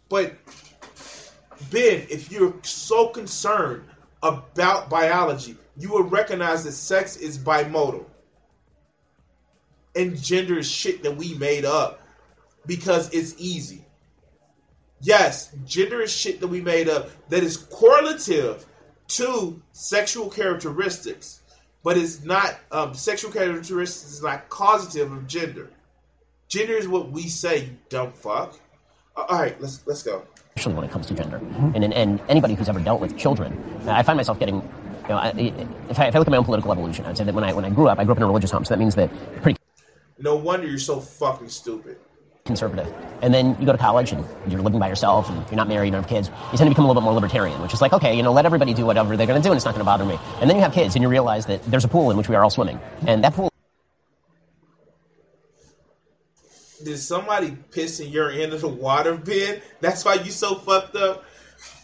But 0.09 0.35
Ben, 1.71 2.05
if 2.09 2.31
you're 2.31 2.53
so 2.63 3.07
concerned 3.07 3.83
about 4.21 4.89
biology, 4.89 5.57
you 5.77 5.89
will 5.89 6.03
recognize 6.03 6.63
that 6.63 6.73
sex 6.73 7.17
is 7.17 7.37
bimodal. 7.37 8.05
And 9.95 10.19
gender 10.21 10.57
is 10.59 10.69
shit 10.69 11.03
that 11.03 11.15
we 11.15 11.35
made 11.35 11.65
up 11.65 12.01
because 12.65 13.11
it's 13.13 13.35
easy. 13.37 13.85
Yes, 15.03 15.53
gender 15.65 16.01
is 16.01 16.11
shit 16.11 16.39
that 16.39 16.47
we 16.47 16.61
made 16.61 16.87
up 16.87 17.09
that 17.27 17.43
is 17.43 17.57
correlative 17.57 18.65
to 19.09 19.61
sexual 19.73 20.29
characteristics, 20.29 21.41
but 21.83 21.97
it's 21.97 22.23
not 22.23 22.57
um, 22.71 22.93
sexual 22.93 23.29
characteristics 23.29 24.13
is 24.13 24.23
not 24.23 24.47
causative 24.47 25.11
of 25.11 25.27
gender. 25.27 25.69
Gender 26.47 26.73
is 26.73 26.87
what 26.87 27.11
we 27.11 27.23
say, 27.23 27.65
you 27.65 27.77
dumb 27.89 28.13
fuck. 28.13 28.57
Uh, 29.17 29.25
all 29.27 29.39
right, 29.41 29.59
let's 29.61 29.85
let's 29.85 30.03
go. 30.03 30.23
especially 30.55 30.73
when 30.75 30.85
it 30.85 30.91
comes 30.91 31.07
to 31.07 31.13
gender. 31.13 31.37
And, 31.75 31.83
and, 31.83 31.93
and 31.93 32.21
anybody 32.29 32.53
who's 32.53 32.69
ever 32.69 32.79
dealt 32.79 33.01
with 33.01 33.17
children, 33.17 33.61
I 33.87 34.03
find 34.03 34.17
myself 34.17 34.39
getting, 34.39 34.55
you 34.55 35.09
know, 35.09 35.17
I, 35.17 35.29
if, 35.89 35.99
I, 35.99 36.07
if 36.07 36.15
I 36.15 36.19
look 36.19 36.27
at 36.27 36.31
my 36.31 36.37
own 36.37 36.45
political 36.45 36.71
evolution, 36.71 37.05
I'd 37.05 37.17
say 37.17 37.23
that 37.23 37.33
when 37.33 37.43
I, 37.43 37.53
when 37.53 37.65
I 37.65 37.69
grew 37.69 37.87
up, 37.87 37.99
I 37.99 38.03
grew 38.03 38.13
up 38.13 38.17
in 38.17 38.23
a 38.23 38.27
religious 38.27 38.51
home, 38.51 38.63
so 38.63 38.73
that 38.73 38.79
means 38.79 38.95
that 38.95 39.09
pretty 39.41 39.59
No 40.19 40.35
wonder 40.35 40.67
you're 40.67 40.77
so 40.77 40.99
fucking 40.99 41.49
stupid. 41.49 41.97
Conservative. 42.45 42.93
And 43.21 43.33
then 43.33 43.55
you 43.57 43.65
go 43.65 43.71
to 43.71 43.77
college 43.77 44.11
and 44.11 44.25
you're 44.49 44.61
living 44.61 44.79
by 44.79 44.89
yourself 44.89 45.29
and 45.29 45.37
you're 45.47 45.55
not 45.55 45.69
married, 45.69 45.87
you 45.87 45.91
don't 45.91 46.01
have 46.01 46.09
kids. 46.09 46.29
You 46.51 46.57
tend 46.57 46.67
to 46.67 46.69
become 46.69 46.83
a 46.83 46.87
little 46.89 47.01
bit 47.01 47.05
more 47.05 47.13
libertarian, 47.13 47.61
which 47.61 47.73
is 47.73 47.81
like, 47.81 47.93
okay, 47.93 48.15
you 48.17 48.21
know, 48.21 48.33
let 48.33 48.45
everybody 48.45 48.73
do 48.73 48.85
whatever 48.85 49.15
they're 49.15 49.27
going 49.27 49.41
to 49.41 49.45
do 49.45 49.51
and 49.51 49.57
it's 49.57 49.63
not 49.63 49.73
going 49.73 49.79
to 49.79 49.85
bother 49.85 50.03
me. 50.03 50.19
And 50.41 50.49
then 50.49 50.57
you 50.57 50.63
have 50.63 50.73
kids 50.73 50.95
and 50.95 51.01
you 51.01 51.07
realize 51.07 51.45
that 51.45 51.63
there's 51.63 51.85
a 51.85 51.87
pool 51.87 52.11
in 52.11 52.17
which 52.17 52.27
we 52.27 52.35
are 52.35 52.43
all 52.43 52.49
swimming. 52.49 52.79
And 53.07 53.23
that 53.23 53.33
pool 53.33 53.49
Did 56.83 56.97
somebody 56.97 57.55
piss 57.71 58.01
in 58.01 58.09
your 58.09 58.29
end 58.29 58.51
of 58.51 58.59
the 58.59 58.67
water 58.67 59.15
bin? 59.15 59.61
That's 59.79 60.03
why 60.03 60.15
you 60.15 60.31
so 60.31 60.55
fucked 60.55 60.95
up. 60.95 61.23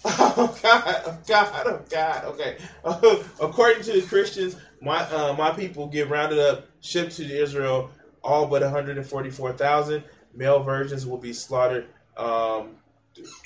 Oh 0.05 0.57
God! 0.63 1.03
Oh 1.07 1.17
God! 1.27 1.67
Oh 1.67 1.81
God! 1.89 2.25
Okay. 2.25 2.57
according 3.41 3.83
to 3.83 3.91
the 3.91 4.01
Christians, 4.01 4.55
my 4.81 4.99
uh, 5.09 5.33
my 5.33 5.51
people 5.51 5.87
get 5.87 6.09
rounded 6.09 6.39
up, 6.39 6.67
shipped 6.79 7.17
to 7.17 7.25
Israel. 7.25 7.91
All 8.23 8.45
but 8.45 8.61
144,000 8.61 10.03
male 10.33 10.63
virgins 10.63 11.05
will 11.05 11.17
be 11.17 11.33
slaughtered 11.33 11.87
um, 12.17 12.75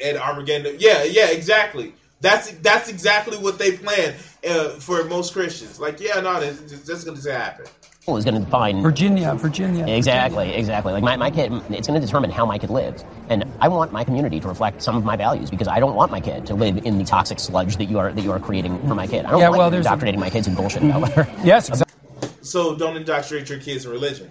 at 0.04 0.16
Armageddon. 0.18 0.78
Yeah, 0.80 1.04
yeah, 1.04 1.28
exactly. 1.30 1.94
That's 2.22 2.52
that's 2.52 2.90
exactly 2.90 3.38
what 3.38 3.60
they 3.60 3.78
plan 3.78 4.16
uh, 4.48 4.70
for 4.70 5.04
most 5.06 5.34
Christians. 5.34 5.80
Like, 5.80 6.00
yeah, 6.00 6.20
no, 6.22 6.40
this 6.40 6.90
is 6.90 7.04
going 7.04 7.18
to 7.18 7.34
happen 7.34 7.66
is 8.08 8.26
going 8.26 8.36
to 8.36 8.42
define 8.42 8.82
Virginia, 8.82 9.34
Virginia. 9.36 9.88
Exactly, 9.88 10.38
Virginia. 10.38 10.60
exactly. 10.60 10.94
Like 10.94 11.04
my, 11.04 11.16
my 11.16 11.32
kid, 11.32 11.54
it's 11.70 11.88
going 11.88 12.00
to 12.00 12.06
determine 12.06 12.32
how 12.32 12.46
my 12.46 12.58
kid 12.58 12.70
lives, 12.70 13.06
and 13.30 13.46
I 13.62 13.70
want 13.70 13.94
my 13.94 14.04
community 14.04 14.40
to 14.42 14.48
reflect 14.48 14.82
some 14.82 14.98
of 14.98 15.06
my 15.06 15.16
values 15.16 15.50
because 15.50 15.70
I 15.70 15.80
don't 15.80 15.96
want 15.96 16.12
my 16.12 16.20
kid 16.20 16.46
to 16.48 16.54
live 16.54 16.86
in 16.86 16.98
the 16.98 17.06
toxic 17.06 17.40
sludge 17.40 17.78
that 17.78 17.86
you 17.86 18.00
are 18.00 18.12
that 18.12 18.22
you 18.22 18.32
are 18.32 18.40
creating 18.40 18.78
for 18.88 18.96
my 18.96 19.08
kid. 19.08 19.26
I 19.26 19.32
don't 19.32 19.40
yeah, 19.40 19.50
like 19.50 19.58
well, 19.58 19.74
indoctrinating 19.74 20.20
a... 20.20 20.22
my 20.22 20.30
kids 20.30 20.48
in 20.48 20.56
bullshit 20.56 20.84
mm-hmm. 20.84 21.46
Yes, 21.48 21.70
exactly. 21.70 22.30
So 22.42 22.76
don't 22.76 22.98
indoctrinate 22.98 23.50
your 23.50 23.60
kids 23.60 23.86
in 23.86 23.92
religion. 23.92 24.30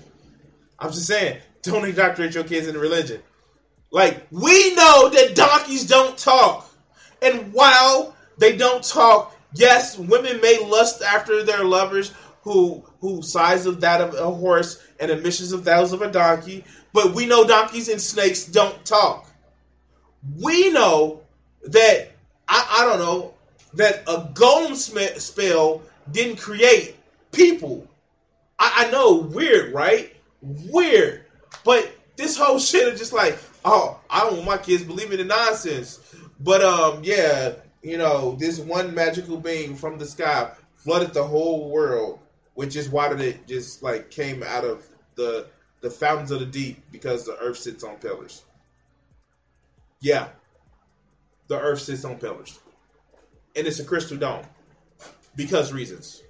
I'm 0.82 0.90
just 0.90 1.06
saying, 1.06 1.38
don't 1.62 1.88
indoctrinate 1.88 2.34
your 2.34 2.42
kids 2.42 2.66
in 2.66 2.76
religion. 2.76 3.22
Like 3.92 4.26
we 4.32 4.74
know 4.74 5.08
that 5.10 5.36
donkeys 5.36 5.86
don't 5.86 6.18
talk, 6.18 6.68
and 7.22 7.52
while 7.52 8.16
they 8.38 8.56
don't 8.56 8.82
talk, 8.82 9.36
yes, 9.54 9.96
women 9.96 10.40
may 10.40 10.58
lust 10.58 11.02
after 11.02 11.44
their 11.44 11.62
lovers 11.62 12.12
who 12.42 12.84
who 12.98 13.22
size 13.22 13.64
of 13.66 13.80
that 13.82 14.00
of 14.00 14.14
a 14.14 14.30
horse 14.34 14.82
and 14.98 15.10
emissions 15.10 15.52
of 15.52 15.62
those 15.62 15.92
of 15.92 16.02
a 16.02 16.10
donkey. 16.10 16.64
But 16.92 17.14
we 17.14 17.26
know 17.26 17.46
donkeys 17.46 17.88
and 17.88 18.00
snakes 18.00 18.44
don't 18.44 18.84
talk. 18.84 19.30
We 20.40 20.72
know 20.72 21.22
that 21.64 22.10
I, 22.48 22.78
I 22.80 22.84
don't 22.86 22.98
know 22.98 23.34
that 23.74 24.02
a 24.08 24.28
golem 24.34 24.74
spell 24.74 25.82
didn't 26.10 26.36
create 26.36 26.96
people. 27.30 27.86
I, 28.58 28.86
I 28.86 28.90
know, 28.90 29.16
weird, 29.16 29.72
right? 29.72 30.14
Weird. 30.42 31.24
But 31.64 31.90
this 32.16 32.36
whole 32.36 32.58
shit 32.58 32.92
is 32.92 32.98
just 32.98 33.12
like, 33.12 33.38
oh, 33.64 33.98
I 34.10 34.20
don't 34.20 34.34
want 34.34 34.46
my 34.46 34.58
kids 34.58 34.84
believing 34.84 35.20
in 35.20 35.28
nonsense. 35.28 36.00
But 36.40 36.62
um, 36.62 37.00
yeah, 37.04 37.54
you 37.82 37.96
know, 37.96 38.36
this 38.38 38.58
one 38.58 38.94
magical 38.94 39.38
being 39.38 39.76
from 39.76 39.98
the 39.98 40.06
sky 40.06 40.50
flooded 40.76 41.14
the 41.14 41.24
whole 41.24 41.70
world 41.70 42.18
which 42.54 42.76
is 42.76 42.88
why 42.88 43.10
it 43.12 43.46
just 43.46 43.82
like 43.82 44.10
came 44.10 44.42
out 44.42 44.64
of 44.64 44.86
the 45.14 45.46
the 45.80 45.90
fountains 45.90 46.30
of 46.30 46.40
the 46.40 46.46
deep 46.46 46.82
because 46.92 47.24
the 47.24 47.36
earth 47.38 47.58
sits 47.58 47.82
on 47.82 47.96
pillars. 47.96 48.44
Yeah, 50.00 50.28
the 51.48 51.58
earth 51.58 51.80
sits 51.80 52.04
on 52.04 52.18
pillars, 52.18 52.58
and 53.56 53.66
it's 53.66 53.80
a 53.80 53.84
crystal 53.84 54.16
dome 54.16 54.44
because 55.34 55.72
reasons. 55.72 56.22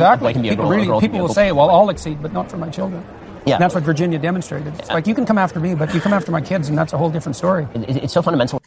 Exactly. 0.00 0.32
People, 0.34 0.66
really, 0.66 1.00
people 1.00 1.18
will 1.18 1.28
say, 1.28 1.52
"Well, 1.52 1.68
I'll 1.68 1.90
exceed, 1.90 2.22
but 2.22 2.32
not 2.32 2.50
for 2.50 2.56
my 2.56 2.70
children." 2.70 3.04
Yeah, 3.44 3.54
and 3.54 3.62
that's 3.62 3.74
what 3.74 3.84
Virginia 3.84 4.18
demonstrated. 4.18 4.74
It's 4.78 4.88
like 4.88 5.06
you 5.06 5.14
can 5.14 5.26
come 5.26 5.36
after 5.36 5.60
me, 5.60 5.74
but 5.74 5.94
you 5.94 6.00
come 6.00 6.14
after 6.14 6.32
my 6.32 6.40
kids, 6.40 6.68
and 6.68 6.78
that's 6.78 6.92
a 6.94 6.98
whole 6.98 7.10
different 7.10 7.36
story. 7.36 7.66
It's 7.74 8.14
so 8.14 8.22
fundamental. 8.22 8.62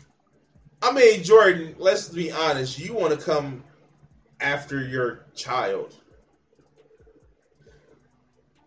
I 0.84 0.92
mean, 0.92 1.24
Jordan. 1.24 1.76
Let's 1.80 2.10
be 2.10 2.32
honest. 2.32 2.78
You 2.78 2.94
want 2.94 3.20
to 3.20 3.26
come 3.26 3.64
after 4.40 4.86
your 4.86 5.26
child. 5.36 5.96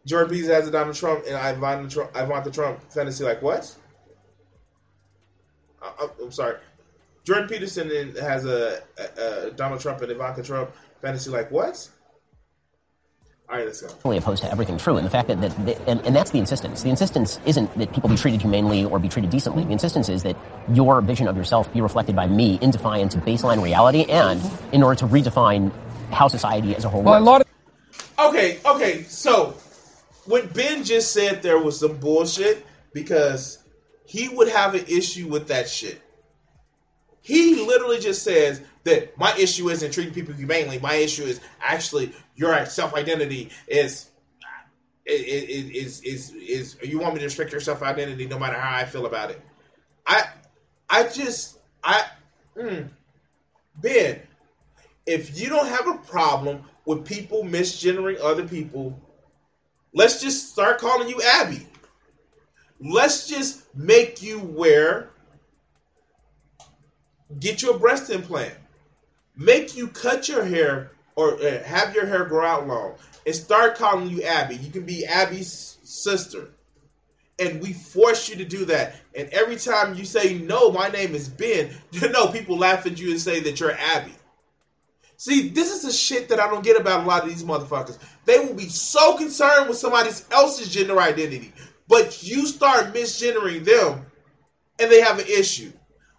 Jordan 0.06 0.30
Peterson 0.30 0.54
has 0.54 0.68
a 0.68 0.70
Donald 0.70 0.96
Trump 0.96 1.24
and 1.26 1.56
Ivanka 1.56 1.90
Trump, 1.90 2.10
Ivanka 2.16 2.50
Trump 2.50 2.92
fantasy 2.92 3.24
like 3.24 3.42
what? 3.42 3.74
I, 5.82 6.08
am 6.20 6.32
sorry. 6.32 6.58
Jordan 7.24 7.48
Peterson 7.48 8.14
has 8.16 8.44
a, 8.44 8.82
a, 8.98 9.48
a, 9.48 9.50
Donald 9.52 9.80
Trump 9.80 10.00
and 10.02 10.10
Ivanka 10.12 10.42
Trump 10.44 10.70
fantasy 11.00 11.30
like 11.30 11.50
what? 11.50 11.88
All 13.48 13.56
right, 13.56 13.64
let's 13.64 13.80
go. 13.80 13.88
Fully 13.88 14.16
opposed 14.18 14.42
to 14.42 14.50
everything 14.50 14.76
true, 14.76 14.96
and 14.96 15.06
the 15.06 15.10
fact 15.10 15.28
that, 15.28 15.40
that, 15.40 15.66
that 15.66 15.80
and, 15.88 16.00
and, 16.04 16.16
that's 16.16 16.32
the 16.32 16.38
insistence. 16.38 16.82
The 16.82 16.88
insistence 16.88 17.38
isn't 17.46 17.72
that 17.78 17.92
people 17.92 18.08
be 18.08 18.16
treated 18.16 18.42
humanely 18.42 18.84
or 18.84 18.98
be 18.98 19.08
treated 19.08 19.30
decently. 19.30 19.62
The 19.64 19.70
insistence 19.70 20.08
is 20.08 20.24
that 20.24 20.36
your 20.72 21.00
vision 21.00 21.28
of 21.28 21.36
yourself 21.36 21.72
be 21.72 21.80
reflected 21.80 22.16
by 22.16 22.26
me 22.26 22.58
in 22.60 22.72
defiance 22.72 23.14
of 23.14 23.22
baseline 23.22 23.62
reality, 23.62 24.04
and 24.08 24.42
in 24.72 24.82
order 24.82 24.98
to 24.98 25.06
redefine 25.06 25.72
how 26.10 26.26
society 26.26 26.74
as 26.74 26.84
a 26.84 26.88
whole. 26.88 27.02
Well, 27.02 27.14
works. 27.14 27.22
a 27.22 27.24
lot 27.24 27.40
of. 27.42 28.34
Okay, 28.34 28.58
okay, 28.66 29.02
so 29.04 29.54
when 30.24 30.48
Ben 30.48 30.82
just 30.82 31.12
said 31.12 31.42
there 31.42 31.58
was 31.58 31.78
some 31.78 31.98
bullshit 31.98 32.66
because 32.92 33.62
he 34.06 34.28
would 34.28 34.48
have 34.48 34.74
an 34.74 34.84
issue 34.88 35.28
with 35.28 35.48
that 35.48 35.68
shit. 35.68 36.00
He 37.20 37.64
literally 37.64 38.00
just 38.00 38.24
says 38.24 38.60
that 38.86 39.16
my 39.18 39.34
issue 39.36 39.68
isn't 39.68 39.92
treating 39.92 40.14
people 40.14 40.34
humanely. 40.34 40.78
My 40.78 40.94
issue 40.94 41.24
is 41.24 41.40
actually 41.60 42.12
your 42.34 42.64
self 42.66 42.94
identity 42.94 43.50
is 43.68 44.10
is 45.04 46.00
is 46.00 46.32
is 46.34 46.76
you 46.82 46.98
want 46.98 47.14
me 47.14 47.20
to 47.20 47.26
respect 47.26 47.52
your 47.52 47.60
self 47.60 47.82
identity 47.82 48.26
no 48.26 48.38
matter 48.38 48.58
how 48.58 48.76
I 48.76 48.84
feel 48.84 49.06
about 49.06 49.30
it. 49.30 49.40
I 50.06 50.24
I 50.88 51.04
just 51.04 51.58
I 51.84 52.06
mm, 52.56 52.88
Ben, 53.76 54.20
if 55.06 55.38
you 55.38 55.48
don't 55.48 55.68
have 55.68 55.88
a 55.88 55.98
problem 55.98 56.62
with 56.86 57.04
people 57.04 57.42
misgendering 57.44 58.18
other 58.22 58.46
people, 58.46 58.98
let's 59.92 60.20
just 60.20 60.50
start 60.50 60.78
calling 60.78 61.08
you 61.08 61.20
Abby. 61.22 61.66
Let's 62.80 63.26
just 63.28 63.74
make 63.74 64.22
you 64.22 64.40
wear 64.40 65.10
get 67.40 67.62
you 67.62 67.70
a 67.70 67.78
breast 67.78 68.10
implant. 68.10 68.54
Make 69.36 69.76
you 69.76 69.88
cut 69.88 70.28
your 70.28 70.44
hair 70.44 70.92
or 71.14 71.34
uh, 71.34 71.62
have 71.64 71.94
your 71.94 72.06
hair 72.06 72.24
grow 72.24 72.46
out 72.46 72.66
long 72.66 72.94
and 73.26 73.34
start 73.34 73.76
calling 73.76 74.08
you 74.08 74.22
Abby. 74.22 74.56
You 74.56 74.70
can 74.70 74.84
be 74.84 75.04
Abby's 75.04 75.78
sister. 75.82 76.50
And 77.38 77.60
we 77.60 77.74
force 77.74 78.30
you 78.30 78.36
to 78.36 78.46
do 78.46 78.64
that. 78.66 78.96
And 79.14 79.28
every 79.28 79.56
time 79.56 79.94
you 79.94 80.06
say, 80.06 80.34
no, 80.34 80.70
my 80.70 80.88
name 80.88 81.14
is 81.14 81.28
Ben, 81.28 81.70
you 81.90 82.08
know, 82.08 82.28
people 82.28 82.56
laugh 82.56 82.86
at 82.86 82.98
you 82.98 83.10
and 83.10 83.20
say 83.20 83.40
that 83.40 83.60
you're 83.60 83.72
Abby. 83.72 84.14
See, 85.18 85.48
this 85.48 85.72
is 85.74 85.82
the 85.82 85.92
shit 85.92 86.28
that 86.28 86.40
I 86.40 86.48
don't 86.48 86.64
get 86.64 86.80
about 86.80 87.04
a 87.04 87.06
lot 87.06 87.22
of 87.24 87.28
these 87.28 87.44
motherfuckers. 87.44 87.98
They 88.24 88.38
will 88.38 88.54
be 88.54 88.68
so 88.68 89.16
concerned 89.16 89.68
with 89.68 89.78
somebody 89.78 90.10
else's 90.30 90.68
gender 90.68 91.00
identity, 91.00 91.52
but 91.88 92.22
you 92.22 92.46
start 92.46 92.94
misgendering 92.94 93.64
them 93.64 94.06
and 94.78 94.90
they 94.90 95.00
have 95.00 95.18
an 95.18 95.26
issue 95.26 95.72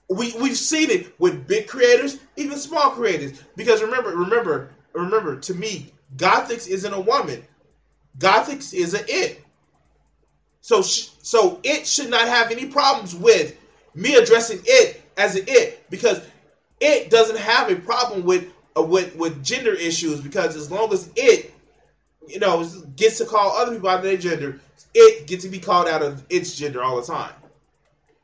we 0.09 0.33
we've 0.39 0.57
seen 0.57 0.89
it 0.89 1.19
with 1.19 1.47
big 1.47 1.67
creators, 1.67 2.19
even 2.35 2.57
small 2.57 2.91
creators. 2.91 3.41
Because 3.55 3.81
remember, 3.81 4.15
remember, 4.15 4.69
remember. 4.93 5.39
To 5.39 5.53
me, 5.53 5.91
Gothics 6.15 6.67
isn't 6.67 6.93
a 6.93 6.99
woman. 6.99 7.43
Gothics 8.17 8.73
is 8.73 8.93
an 8.93 9.05
it. 9.07 9.43
So 10.61 10.81
so 10.81 11.59
it 11.63 11.85
should 11.85 12.09
not 12.09 12.27
have 12.27 12.51
any 12.51 12.65
problems 12.65 13.15
with 13.15 13.57
me 13.95 14.15
addressing 14.15 14.59
it 14.65 15.01
as 15.17 15.35
an 15.35 15.43
it 15.47 15.89
because 15.89 16.21
it 16.79 17.09
doesn't 17.09 17.37
have 17.37 17.69
a 17.69 17.75
problem 17.75 18.23
with 18.23 18.51
uh, 18.77 18.81
with 18.81 19.15
with 19.15 19.43
gender 19.43 19.73
issues 19.73 20.21
because 20.21 20.55
as 20.55 20.71
long 20.71 20.91
as 20.93 21.09
it 21.15 21.53
you 22.27 22.39
know 22.39 22.65
gets 22.95 23.17
to 23.17 23.25
call 23.25 23.51
other 23.57 23.73
people 23.73 23.89
out 23.89 23.99
of 23.99 24.03
their 24.03 24.17
gender, 24.17 24.59
it 24.93 25.27
gets 25.27 25.43
to 25.43 25.49
be 25.49 25.59
called 25.59 25.87
out 25.87 26.01
of 26.01 26.25
its 26.29 26.55
gender 26.55 26.81
all 26.83 26.99
the 26.99 27.07
time. 27.07 27.33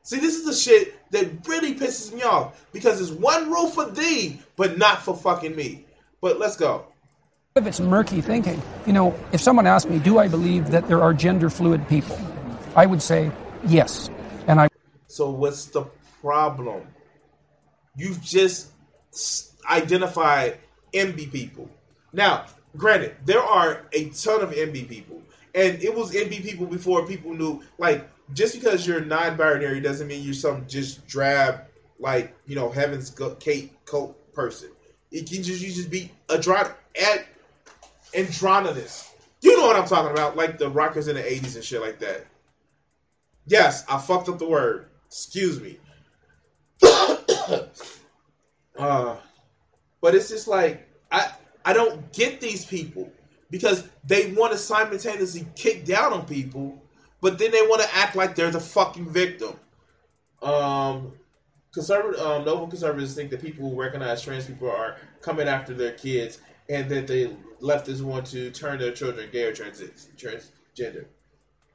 See, 0.02 0.18
this 0.18 0.34
is 0.34 0.44
the 0.44 0.52
shit 0.52 0.94
that 1.14 1.46
really 1.46 1.74
pisses 1.74 2.12
me 2.12 2.22
off 2.22 2.66
because 2.72 3.00
it's 3.00 3.10
one 3.10 3.50
rule 3.50 3.68
for 3.68 3.88
thee, 3.90 4.40
but 4.56 4.78
not 4.78 5.02
for 5.02 5.16
fucking 5.16 5.54
me. 5.54 5.86
But 6.20 6.38
let's 6.38 6.56
go. 6.56 6.86
If 7.56 7.66
it's 7.66 7.80
murky 7.80 8.20
thinking, 8.20 8.60
you 8.84 8.92
know, 8.92 9.14
if 9.32 9.40
someone 9.40 9.66
asked 9.66 9.88
me, 9.88 10.00
do 10.00 10.18
I 10.18 10.26
believe 10.26 10.70
that 10.70 10.88
there 10.88 11.00
are 11.00 11.14
gender 11.14 11.48
fluid 11.48 11.88
people? 11.88 12.18
I 12.74 12.86
would 12.86 13.00
say 13.00 13.30
yes. 13.66 14.10
And 14.48 14.60
I. 14.60 14.68
So 15.06 15.30
what's 15.30 15.66
the 15.66 15.84
problem? 16.20 16.82
You've 17.96 18.20
just 18.20 18.72
identified 19.70 20.58
NB 20.92 21.30
people. 21.30 21.70
Now, 22.12 22.46
granted, 22.76 23.14
there 23.24 23.42
are 23.42 23.86
a 23.92 24.08
ton 24.10 24.42
of 24.42 24.50
NB 24.50 24.88
people, 24.88 25.22
and 25.54 25.80
it 25.80 25.94
was 25.94 26.12
NB 26.12 26.42
people 26.42 26.66
before 26.66 27.06
people 27.06 27.34
knew. 27.34 27.62
Like 27.78 28.08
just 28.32 28.54
because 28.54 28.86
you're 28.86 29.04
non-binary 29.04 29.80
doesn't 29.80 30.08
mean 30.08 30.22
you're 30.22 30.34
some 30.34 30.66
just 30.66 31.06
drab, 31.06 31.60
like 31.98 32.34
you 32.46 32.54
know, 32.54 32.70
heaven's 32.70 33.10
Gate 33.10 33.72
cult 33.84 34.16
person. 34.32 34.70
It 35.10 35.28
can 35.28 35.42
just 35.42 35.60
you 35.60 35.72
just 35.72 35.90
be 35.90 36.10
a 36.28 36.34
Ad, 37.02 37.24
androgynous. 38.14 39.12
You 39.42 39.56
know 39.56 39.66
what 39.66 39.76
I'm 39.76 39.86
talking 39.86 40.12
about, 40.12 40.36
like 40.36 40.58
the 40.58 40.70
rockers 40.70 41.08
in 41.08 41.16
the 41.16 41.22
'80s 41.22 41.54
and 41.56 41.64
shit 41.64 41.80
like 41.80 41.98
that. 41.98 42.26
Yes, 43.46 43.84
I 43.88 43.98
fucked 43.98 44.28
up 44.28 44.38
the 44.38 44.48
word. 44.48 44.86
Excuse 45.06 45.60
me. 45.60 45.78
uh, 48.78 49.16
but 50.00 50.14
it's 50.14 50.28
just 50.28 50.48
like 50.48 50.88
I 51.12 51.30
I 51.64 51.72
don't 51.72 52.12
get 52.12 52.40
these 52.40 52.64
people 52.64 53.12
because 53.50 53.84
they 54.04 54.32
want 54.32 54.52
to 54.52 54.58
simultaneously 54.58 55.46
kick 55.54 55.84
down 55.84 56.12
on 56.12 56.26
people, 56.26 56.82
but 57.24 57.38
then 57.38 57.50
they 57.52 57.62
want 57.62 57.80
to 57.80 57.94
act 57.96 58.14
like 58.14 58.34
they're 58.34 58.50
the 58.50 58.60
fucking 58.60 59.08
victim. 59.08 59.58
Um, 60.42 61.14
conservative, 61.72 62.20
um, 62.20 62.44
noble 62.44 62.66
conservatives 62.66 63.14
think 63.14 63.30
that 63.30 63.40
people 63.40 63.70
who 63.70 63.80
recognize 63.80 64.20
trans 64.20 64.44
people 64.44 64.70
are 64.70 64.98
coming 65.22 65.48
after 65.48 65.72
their 65.72 65.92
kids, 65.92 66.42
and 66.68 66.86
that 66.90 67.06
the 67.06 67.34
leftists 67.62 68.02
want 68.02 68.26
to 68.26 68.50
turn 68.50 68.78
their 68.78 68.92
children 68.92 69.30
gay 69.32 69.44
or 69.44 69.54
trans 69.54 69.80
transgender. 70.18 71.06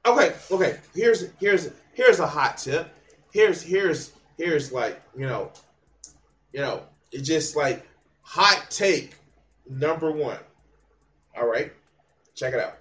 Okay, 0.06 0.36
okay. 0.52 0.78
Here's 0.94 1.32
here's 1.40 1.72
here's 1.94 2.20
a 2.20 2.28
hot 2.28 2.58
tip. 2.60 2.88
Here's 3.34 3.64
here's 3.64 4.12
here's 4.38 4.72
like 4.72 5.02
you 5.18 5.26
know, 5.26 5.52
you 6.54 6.62
know, 6.62 6.84
it's 7.12 7.28
just 7.28 7.56
like 7.56 7.88
hot 8.22 8.68
take 8.70 9.16
number 9.68 10.12
one. 10.12 10.38
All 11.36 11.48
right, 11.48 11.74
check 12.36 12.54
it 12.54 12.60
out. 12.60 12.78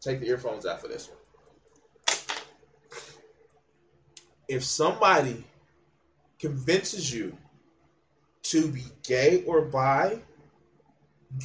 Take 0.00 0.20
the 0.20 0.26
earphones 0.28 0.64
out 0.64 0.80
for 0.80 0.88
this 0.88 1.06
one. 1.06 1.17
If 4.48 4.64
somebody 4.64 5.44
convinces 6.38 7.12
you 7.12 7.36
to 8.44 8.68
be 8.68 8.84
gay 9.06 9.44
or 9.44 9.62
bi, 9.62 10.18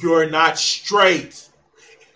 you're 0.00 0.30
not 0.30 0.58
straight. 0.58 1.48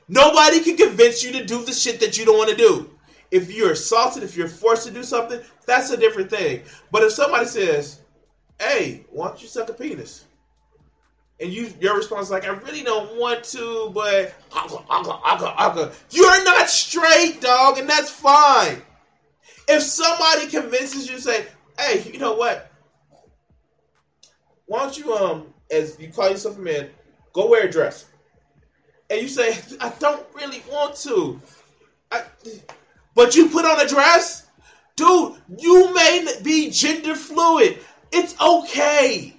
Nobody 0.08 0.60
can 0.60 0.76
convince 0.76 1.22
you 1.22 1.32
to 1.32 1.44
do 1.44 1.62
the 1.64 1.72
shit 1.72 2.00
that 2.00 2.16
you 2.16 2.24
don't 2.24 2.38
want 2.38 2.50
to 2.50 2.56
do. 2.56 2.90
If 3.30 3.52
you're 3.52 3.72
assaulted, 3.72 4.22
if 4.22 4.36
you're 4.36 4.48
forced 4.48 4.86
to 4.86 4.92
do 4.92 5.02
something, 5.02 5.40
that's 5.66 5.90
a 5.90 5.96
different 5.96 6.30
thing. 6.30 6.62
But 6.90 7.02
if 7.02 7.12
somebody 7.12 7.44
says, 7.44 7.98
"Hey, 8.58 9.04
why 9.10 9.28
don't 9.28 9.42
you 9.42 9.48
suck 9.48 9.68
a 9.68 9.74
penis?" 9.74 10.24
and 11.40 11.52
you 11.52 11.72
your 11.80 11.96
response 11.96 12.26
is 12.26 12.30
like, 12.30 12.44
"I 12.44 12.48
really 12.48 12.82
don't 12.82 13.16
want 13.16 13.44
to, 13.44 13.90
but 13.94 14.34
uncle, 14.52 14.84
uncle, 14.88 15.20
uncle, 15.24 15.52
uncle," 15.56 15.90
you're 16.10 16.44
not 16.44 16.70
straight, 16.70 17.40
dog, 17.40 17.78
and 17.78 17.88
that's 17.88 18.10
fine. 18.10 18.82
If 19.68 19.82
somebody 19.82 20.48
convinces 20.48 21.08
you, 21.08 21.18
say, 21.18 21.46
"Hey, 21.78 22.02
you 22.10 22.18
know 22.18 22.34
what? 22.34 22.72
Why 24.66 24.80
don't 24.80 24.98
you 24.98 25.14
um, 25.14 25.54
as 25.70 25.98
you 26.00 26.08
call 26.08 26.30
yourself 26.30 26.58
a 26.58 26.60
man, 26.60 26.90
go 27.32 27.48
wear 27.48 27.66
a 27.66 27.70
dress," 27.70 28.06
and 29.10 29.20
you 29.20 29.28
say, 29.28 29.58
"I 29.80 29.90
don't 29.98 30.26
really 30.34 30.62
want 30.70 30.96
to," 30.96 31.40
I, 32.10 32.22
but 33.14 33.36
you 33.36 33.50
put 33.50 33.66
on 33.66 33.80
a 33.80 33.88
dress, 33.88 34.46
dude. 34.96 35.36
You 35.58 35.94
may 35.94 36.26
be 36.42 36.70
gender 36.70 37.14
fluid. 37.14 37.78
It's 38.10 38.40
okay. 38.40 39.34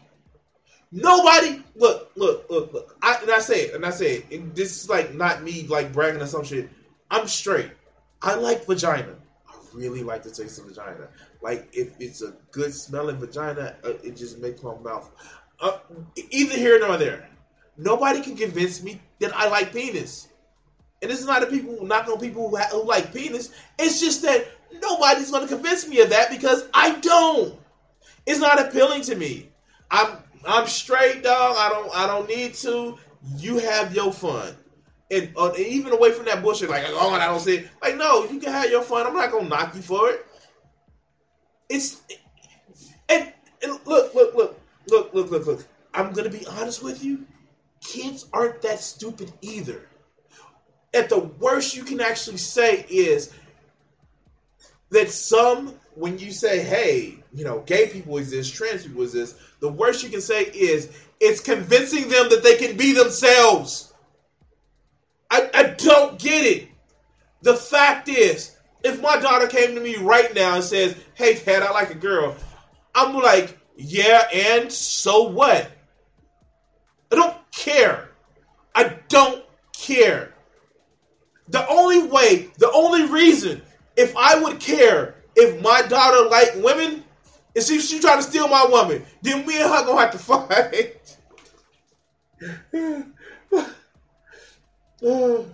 Nobody 0.92 1.64
look, 1.76 2.12
look, 2.16 2.50
look, 2.50 2.74
look. 2.74 2.98
I, 3.02 3.18
and 3.22 3.32
I 3.32 3.40
say 3.40 3.66
it, 3.66 3.76
and 3.76 3.86
I 3.86 3.92
say 3.92 4.18
it. 4.18 4.32
And 4.32 4.56
this 4.56 4.84
is 4.84 4.90
like 4.90 5.14
not 5.14 5.44
me 5.44 5.66
like 5.68 5.94
bragging 5.94 6.22
or 6.22 6.28
some 6.28 6.44
shit. 6.44 6.70
I'm 7.12 7.28
straight. 7.28 7.72
I 8.22 8.36
like 8.36 8.66
vagina. 8.66 9.19
Really 9.74 10.04
like 10.04 10.24
the 10.24 10.32
taste 10.32 10.60
of 10.60 10.66
vagina. 10.66 11.08
Like 11.42 11.68
if 11.74 11.90
it's 12.00 12.22
a 12.22 12.34
good 12.52 12.74
smelling 12.74 13.18
vagina, 13.18 13.76
uh, 13.84 13.94
it 14.04 14.16
just 14.16 14.40
makes 14.40 14.64
my 14.64 14.76
mouth. 14.78 15.12
Uh, 15.60 15.78
either 16.32 16.56
here 16.56 16.80
nor 16.80 16.98
there. 16.98 17.30
Nobody 17.78 18.22
can 18.22 18.36
convince 18.36 18.82
me 18.84 19.00
that 19.20 19.36
I 19.36 19.48
like 19.50 19.74
penis. 19.74 20.28
And 21.02 21.12
is 21.12 21.26
not 21.26 21.44
a 21.44 21.46
people 21.46 21.86
not 21.86 22.10
on 22.10 22.20
people 22.20 22.50
who, 22.50 22.58
ha- 22.58 22.70
who 22.72 22.84
like 22.84 23.14
penis. 23.14 23.52
It's 23.78 24.00
just 24.02 24.22
that 24.24 24.48
nobody's 24.82 25.32
going 25.32 25.48
to 25.48 25.54
convince 25.54 25.88
me 25.88 26.02
of 26.02 26.10
that 26.10 26.30
because 26.30 26.68
I 26.74 26.96
don't. 27.00 27.58
It's 28.26 28.40
not 28.40 28.60
appealing 28.60 29.04
to 29.04 29.16
me. 29.16 29.50
I'm 29.90 30.18
I'm 30.46 30.68
straight, 30.68 31.24
dog. 31.24 31.56
I 31.58 31.70
don't 31.70 31.96
I 31.96 32.08
don't 32.08 32.28
need 32.28 32.54
to. 32.56 32.98
You 33.38 33.60
have 33.60 33.96
your 33.96 34.12
fun. 34.12 34.56
And, 35.12 35.34
uh, 35.36 35.50
and 35.50 35.66
even 35.66 35.92
away 35.92 36.12
from 36.12 36.26
that 36.26 36.44
bullshit, 36.44 36.70
like 36.70 36.84
oh, 36.88 37.10
I 37.10 37.26
don't 37.26 37.40
see 37.40 37.58
it. 37.58 37.70
Like 37.82 37.98
no, 37.98 38.26
you 38.26 38.40
can 38.40 38.52
have 38.52 38.70
your 38.70 38.84
fun. 38.84 39.08
I'm 39.08 39.14
not 39.14 39.32
gonna 39.32 39.50
knock 39.50 39.76
you 39.76 39.82
for 39.82 40.10
it. 40.12 40.26
It's 41.68 42.02
and, 43.08 43.32
and 43.64 43.72
look, 43.86 44.14
look, 44.14 44.36
look, 44.36 44.60
look, 44.90 45.14
look, 45.14 45.32
look, 45.32 45.46
look. 45.48 45.68
I'm 45.94 46.14
gonna 46.14 46.30
be 46.30 46.46
honest 46.46 46.84
with 46.84 47.04
you. 47.04 47.26
Kids 47.82 48.28
aren't 48.34 48.62
that 48.62 48.80
stupid 48.80 49.32
either. 49.42 49.88
At 50.94 51.10
the 51.10 51.20
worst 51.20 51.76
you 51.76 51.84
can 51.84 52.02
actually 52.02 52.38
say 52.38 52.86
is 52.90 53.34
that 54.92 55.10
some 55.10 55.76
when 55.96 56.18
you 56.18 56.32
say, 56.32 56.62
hey, 56.62 57.18
you 57.34 57.44
know, 57.44 57.60
gay 57.60 57.90
people 57.90 58.18
exist, 58.18 58.54
trans 58.54 58.86
people 58.86 59.04
exist, 59.04 59.36
the 59.60 59.70
worst 59.70 60.04
you 60.04 60.10
can 60.10 60.22
say 60.22 60.44
is 60.44 60.90
it's 61.20 61.42
convincing 61.42 62.08
them 62.10 62.30
that 62.30 62.42
they 62.44 62.56
can 62.56 62.78
be 62.78 62.94
themselves. 62.94 63.89
I, 65.30 65.50
I 65.54 65.64
don't 65.78 66.20
get 66.20 66.46
it. 66.46 66.70
The 67.42 67.56
fact 67.56 68.10
is, 68.10 68.56
if 68.84 69.02
my 69.02 69.18
daughter 69.20 69.48
came 69.48 69.76
to 69.76 69.82
me 69.82 69.98
right 69.98 70.34
now 70.34 70.56
and 70.56 70.64
says, 70.64 70.96
hey, 71.16 71.36
dad, 71.36 71.64
I 71.64 71.72
like 71.72 71.92
a 71.92 71.96
girl, 71.96 72.36
I'm 72.96 73.16
like, 73.16 73.58
yeah, 73.78 74.28
and 74.34 74.72
so 74.72 75.24
what? 75.30 75.72
I 77.12 77.16
don't 77.16 77.38
care. 77.52 78.10
I 78.76 78.96
don't 79.08 79.44
care. 79.74 80.34
The 81.48 81.68
only 81.68 82.04
way, 82.04 82.50
the 82.58 82.72
only 82.72 83.06
reason, 83.06 83.62
if 83.96 84.16
I 84.16 84.40
would 84.42 84.60
care 84.60 85.16
if 85.36 85.62
my 85.62 85.82
daughter 85.84 86.30
like 86.30 86.56
women, 86.56 87.04
and 87.56 87.64
she 87.64 87.80
she 87.80 88.00
trying 88.00 88.18
to 88.18 88.24
steal 88.24 88.48
my 88.48 88.66
woman, 88.66 89.04
then 89.22 89.46
me 89.46 89.62
and 89.62 89.72
her 89.72 89.86
gonna 89.86 90.02
have 90.02 90.12
to 90.12 90.18
fight. 90.20 91.18
Oh. 95.04 95.46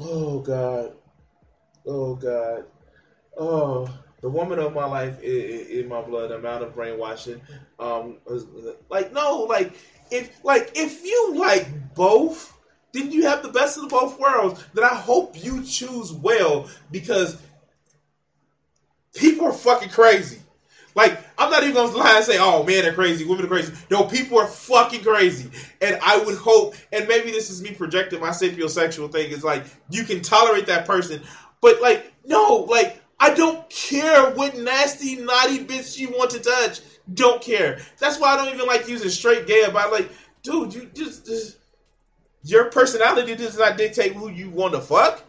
oh 0.00 0.38
God. 0.40 0.92
Oh 1.86 2.14
God. 2.14 2.64
Oh, 3.36 3.88
the 4.20 4.28
woman 4.28 4.58
of 4.58 4.74
my 4.74 4.86
life 4.86 5.20
in, 5.22 5.88
my 5.88 6.00
blood. 6.00 6.30
Amount 6.30 6.62
of 6.62 6.74
brainwashing. 6.74 7.40
Um, 7.78 8.18
like 8.88 9.12
no, 9.12 9.46
like 9.48 9.72
if 10.10 10.42
like 10.44 10.72
if 10.74 11.04
you 11.04 11.34
like 11.36 11.94
both, 11.94 12.56
then 12.92 13.10
you 13.10 13.24
have 13.26 13.42
the 13.42 13.48
best 13.48 13.78
of 13.78 13.88
both 13.88 14.18
worlds. 14.18 14.64
Then 14.72 14.84
I 14.84 14.94
hope 14.94 15.42
you 15.42 15.64
choose 15.64 16.12
well 16.12 16.68
because 16.90 17.36
people 19.14 19.46
are 19.46 19.52
fucking 19.52 19.90
crazy. 19.90 20.40
Like, 20.94 21.18
I'm 21.44 21.50
not 21.50 21.62
even 21.62 21.74
gonna 21.74 21.96
lie 21.96 22.16
and 22.16 22.24
say, 22.24 22.38
oh 22.38 22.64
man, 22.64 22.82
they're 22.82 22.94
crazy, 22.94 23.24
women 23.24 23.44
are 23.44 23.48
crazy. 23.48 23.72
No, 23.90 24.04
people 24.04 24.38
are 24.38 24.46
fucking 24.46 25.02
crazy. 25.02 25.50
And 25.80 25.98
I 26.02 26.18
would 26.24 26.36
hope, 26.36 26.74
and 26.92 27.06
maybe 27.06 27.30
this 27.30 27.50
is 27.50 27.62
me 27.62 27.72
projecting 27.72 28.20
my 28.20 28.30
sapiosexual 28.30 29.12
thing, 29.12 29.30
is 29.30 29.44
like, 29.44 29.64
you 29.90 30.04
can 30.04 30.22
tolerate 30.22 30.66
that 30.66 30.86
person. 30.86 31.22
But 31.60 31.82
like, 31.82 32.12
no, 32.24 32.66
like, 32.68 33.02
I 33.20 33.34
don't 33.34 33.68
care 33.68 34.30
what 34.30 34.56
nasty, 34.56 35.16
naughty 35.16 35.64
bitch 35.64 35.98
you 35.98 36.10
want 36.10 36.30
to 36.30 36.40
touch. 36.40 36.80
Don't 37.12 37.42
care. 37.42 37.80
That's 37.98 38.18
why 38.18 38.32
I 38.32 38.36
don't 38.36 38.54
even 38.54 38.66
like 38.66 38.88
using 38.88 39.10
straight 39.10 39.46
gay 39.46 39.64
about 39.64 39.92
like, 39.92 40.10
dude, 40.42 40.74
you 40.74 40.90
just, 40.94 41.26
just 41.26 41.58
your 42.42 42.70
personality 42.70 43.34
does 43.34 43.58
not 43.58 43.76
dictate 43.76 44.14
who 44.14 44.30
you 44.30 44.50
want 44.50 44.74
to 44.74 44.80
fuck. 44.80 45.22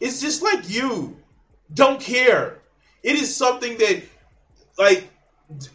It's 0.00 0.20
just 0.20 0.42
like 0.42 0.68
you. 0.68 1.16
Don't 1.72 2.00
care. 2.00 2.60
It 3.02 3.16
is 3.16 3.34
something 3.34 3.76
that, 3.78 4.02
like, 4.78 5.08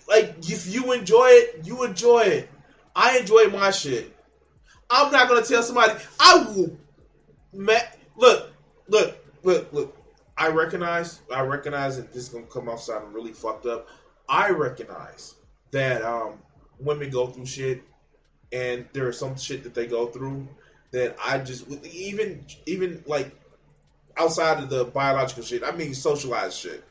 like 0.07 0.35
if 0.39 0.67
you 0.67 0.93
enjoy 0.93 1.27
it, 1.27 1.61
you 1.65 1.83
enjoy 1.83 2.21
it. 2.21 2.49
I 2.95 3.19
enjoy 3.19 3.45
my 3.45 3.71
shit. 3.71 4.15
I'm 4.89 5.11
not 5.11 5.29
gonna 5.29 5.43
tell 5.43 5.63
somebody. 5.63 5.93
I 6.19 6.43
will. 6.43 6.77
Ma- 7.53 7.73
look, 8.17 8.51
look, 8.87 9.17
look, 9.43 9.71
look. 9.71 9.97
I 10.37 10.49
recognize. 10.49 11.21
I 11.33 11.41
recognize 11.41 11.97
that 11.97 12.11
this 12.11 12.23
is 12.23 12.29
gonna 12.29 12.45
come 12.45 12.69
off 12.69 12.81
sounding 12.81 13.13
really 13.13 13.33
fucked 13.33 13.65
up. 13.65 13.87
I 14.27 14.49
recognize 14.49 15.35
that 15.71 16.01
um, 16.01 16.39
women 16.79 17.09
go 17.09 17.27
through 17.27 17.45
shit, 17.45 17.83
and 18.51 18.85
there 18.93 19.09
is 19.09 19.19
some 19.19 19.37
shit 19.37 19.63
that 19.63 19.73
they 19.73 19.85
go 19.85 20.07
through 20.07 20.47
that 20.91 21.15
I 21.23 21.39
just 21.39 21.69
even 21.85 22.45
even 22.65 23.03
like 23.05 23.35
outside 24.17 24.61
of 24.61 24.69
the 24.69 24.85
biological 24.85 25.43
shit. 25.43 25.63
I 25.63 25.71
mean, 25.71 25.93
socialized 25.93 26.57
shit. 26.57 26.83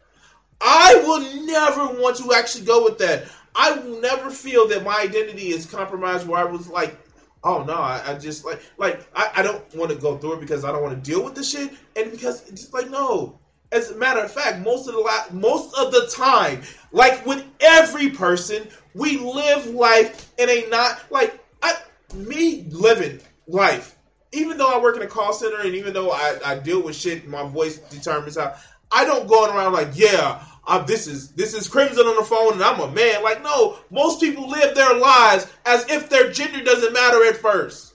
I 0.61 0.95
will 0.97 1.47
never 1.47 2.01
want 2.01 2.17
to 2.17 2.33
actually 2.35 2.65
go 2.65 2.85
with 2.85 2.99
that. 2.99 3.27
I 3.55 3.73
will 3.73 4.01
never 4.01 4.31
feel 4.31 4.69
that 4.69 4.85
my 4.85 5.01
identity 5.01 5.49
is 5.49 5.67
compromised 5.67 6.27
where 6.27 6.41
I 6.41 6.45
was 6.45 6.69
like, 6.69 6.99
oh 7.45 7.65
no, 7.65 7.75
I, 7.75 8.03
I 8.07 8.15
just 8.19 8.45
like 8.45 8.61
like 8.77 9.07
I, 9.15 9.31
I 9.37 9.43
don't 9.43 9.75
want 9.75 9.91
to 9.91 9.97
go 9.97 10.17
through 10.19 10.35
it 10.35 10.41
because 10.41 10.65
I 10.65 10.73
don't 10.73 10.83
want 10.83 11.03
to 11.03 11.11
deal 11.11 11.25
with 11.25 11.35
the 11.35 11.43
shit 11.43 11.73
and 11.97 12.11
because 12.11 12.49
it's 12.49 12.73
like 12.73 12.91
no. 12.91 13.39
As 13.71 13.91
a 13.91 13.97
matter 13.97 14.21
of 14.21 14.33
fact, 14.33 14.61
most 14.61 14.89
of 14.89 14.95
the 14.95 15.01
la- 15.01 15.27
most 15.31 15.77
of 15.79 15.93
the 15.93 16.11
time, 16.15 16.63
like 16.91 17.25
with 17.27 17.45
every 17.61 18.09
person, 18.11 18.67
we 18.95 19.19
live 19.19 19.67
life 19.67 20.33
in 20.39 20.49
a 20.49 20.67
not 20.69 21.05
like 21.11 21.39
I, 21.63 21.75
me 22.15 22.67
living 22.71 23.21
life 23.47 23.99
even 24.33 24.59
though 24.59 24.69
I 24.69 24.79
work 24.79 24.97
in 24.97 25.03
a 25.03 25.07
call 25.07 25.33
center 25.33 25.61
and 25.61 25.75
even 25.75 25.93
though 25.93 26.11
I, 26.11 26.39
I 26.45 26.59
deal 26.59 26.83
with 26.83 26.95
shit, 26.95 27.27
my 27.27 27.49
voice 27.49 27.79
determines 27.79 28.37
how. 28.37 28.55
I 28.91 29.05
don't 29.05 29.29
go 29.29 29.45
around 29.45 29.73
like, 29.73 29.91
yeah, 29.95 30.45
uh, 30.67 30.79
this 30.81 31.07
is 31.07 31.31
this 31.33 31.55
is 31.55 31.67
Crimson 31.67 32.07
on 32.07 32.17
the 32.17 32.25
phone 32.25 32.55
and 32.55 32.63
I'm 32.63 32.81
a 32.81 32.91
man. 32.91 33.23
Like, 33.23 33.43
no, 33.43 33.79
most 33.91 34.21
people 34.21 34.49
live 34.49 34.75
their 34.75 34.95
lives 34.95 35.47
as 35.65 35.89
if 35.91 36.09
their 36.09 36.31
gender 36.31 36.63
doesn't 36.63 36.93
matter 36.93 37.25
at 37.27 37.37
first. 37.37 37.95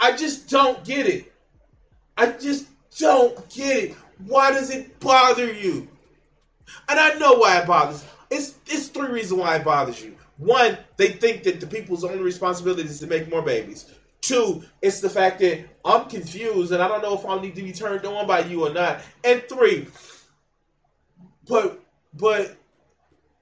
I 0.00 0.16
just 0.16 0.48
don't 0.48 0.82
get 0.84 1.06
it. 1.06 1.32
I 2.16 2.32
just 2.32 2.66
don't 2.98 3.48
get 3.50 3.76
it. 3.76 3.96
Why 4.26 4.50
does 4.50 4.70
it 4.70 4.98
bother 5.00 5.52
you? 5.52 5.88
And 6.88 6.98
I 6.98 7.14
know 7.14 7.34
why 7.34 7.58
it 7.60 7.66
bothers. 7.66 8.04
It's 8.30 8.54
it's 8.66 8.88
three 8.88 9.08
reasons 9.08 9.40
why 9.40 9.56
it 9.56 9.64
bothers 9.64 10.02
you. 10.02 10.16
One, 10.38 10.76
they 10.96 11.08
think 11.08 11.42
that 11.44 11.60
the 11.60 11.66
people's 11.66 12.04
only 12.04 12.22
responsibility 12.22 12.82
is 12.82 13.00
to 13.00 13.06
make 13.06 13.30
more 13.30 13.42
babies. 13.42 13.90
Two, 14.26 14.64
it's 14.82 14.98
the 14.98 15.08
fact 15.08 15.38
that 15.38 15.64
I'm 15.84 16.08
confused 16.08 16.72
and 16.72 16.82
I 16.82 16.88
don't 16.88 17.00
know 17.00 17.16
if 17.16 17.24
I 17.24 17.40
need 17.40 17.54
to 17.54 17.62
be 17.62 17.72
turned 17.72 18.04
on 18.04 18.26
by 18.26 18.40
you 18.40 18.66
or 18.66 18.72
not. 18.72 19.00
And 19.22 19.40
three, 19.48 19.86
but 21.48 21.80
but 22.12 22.56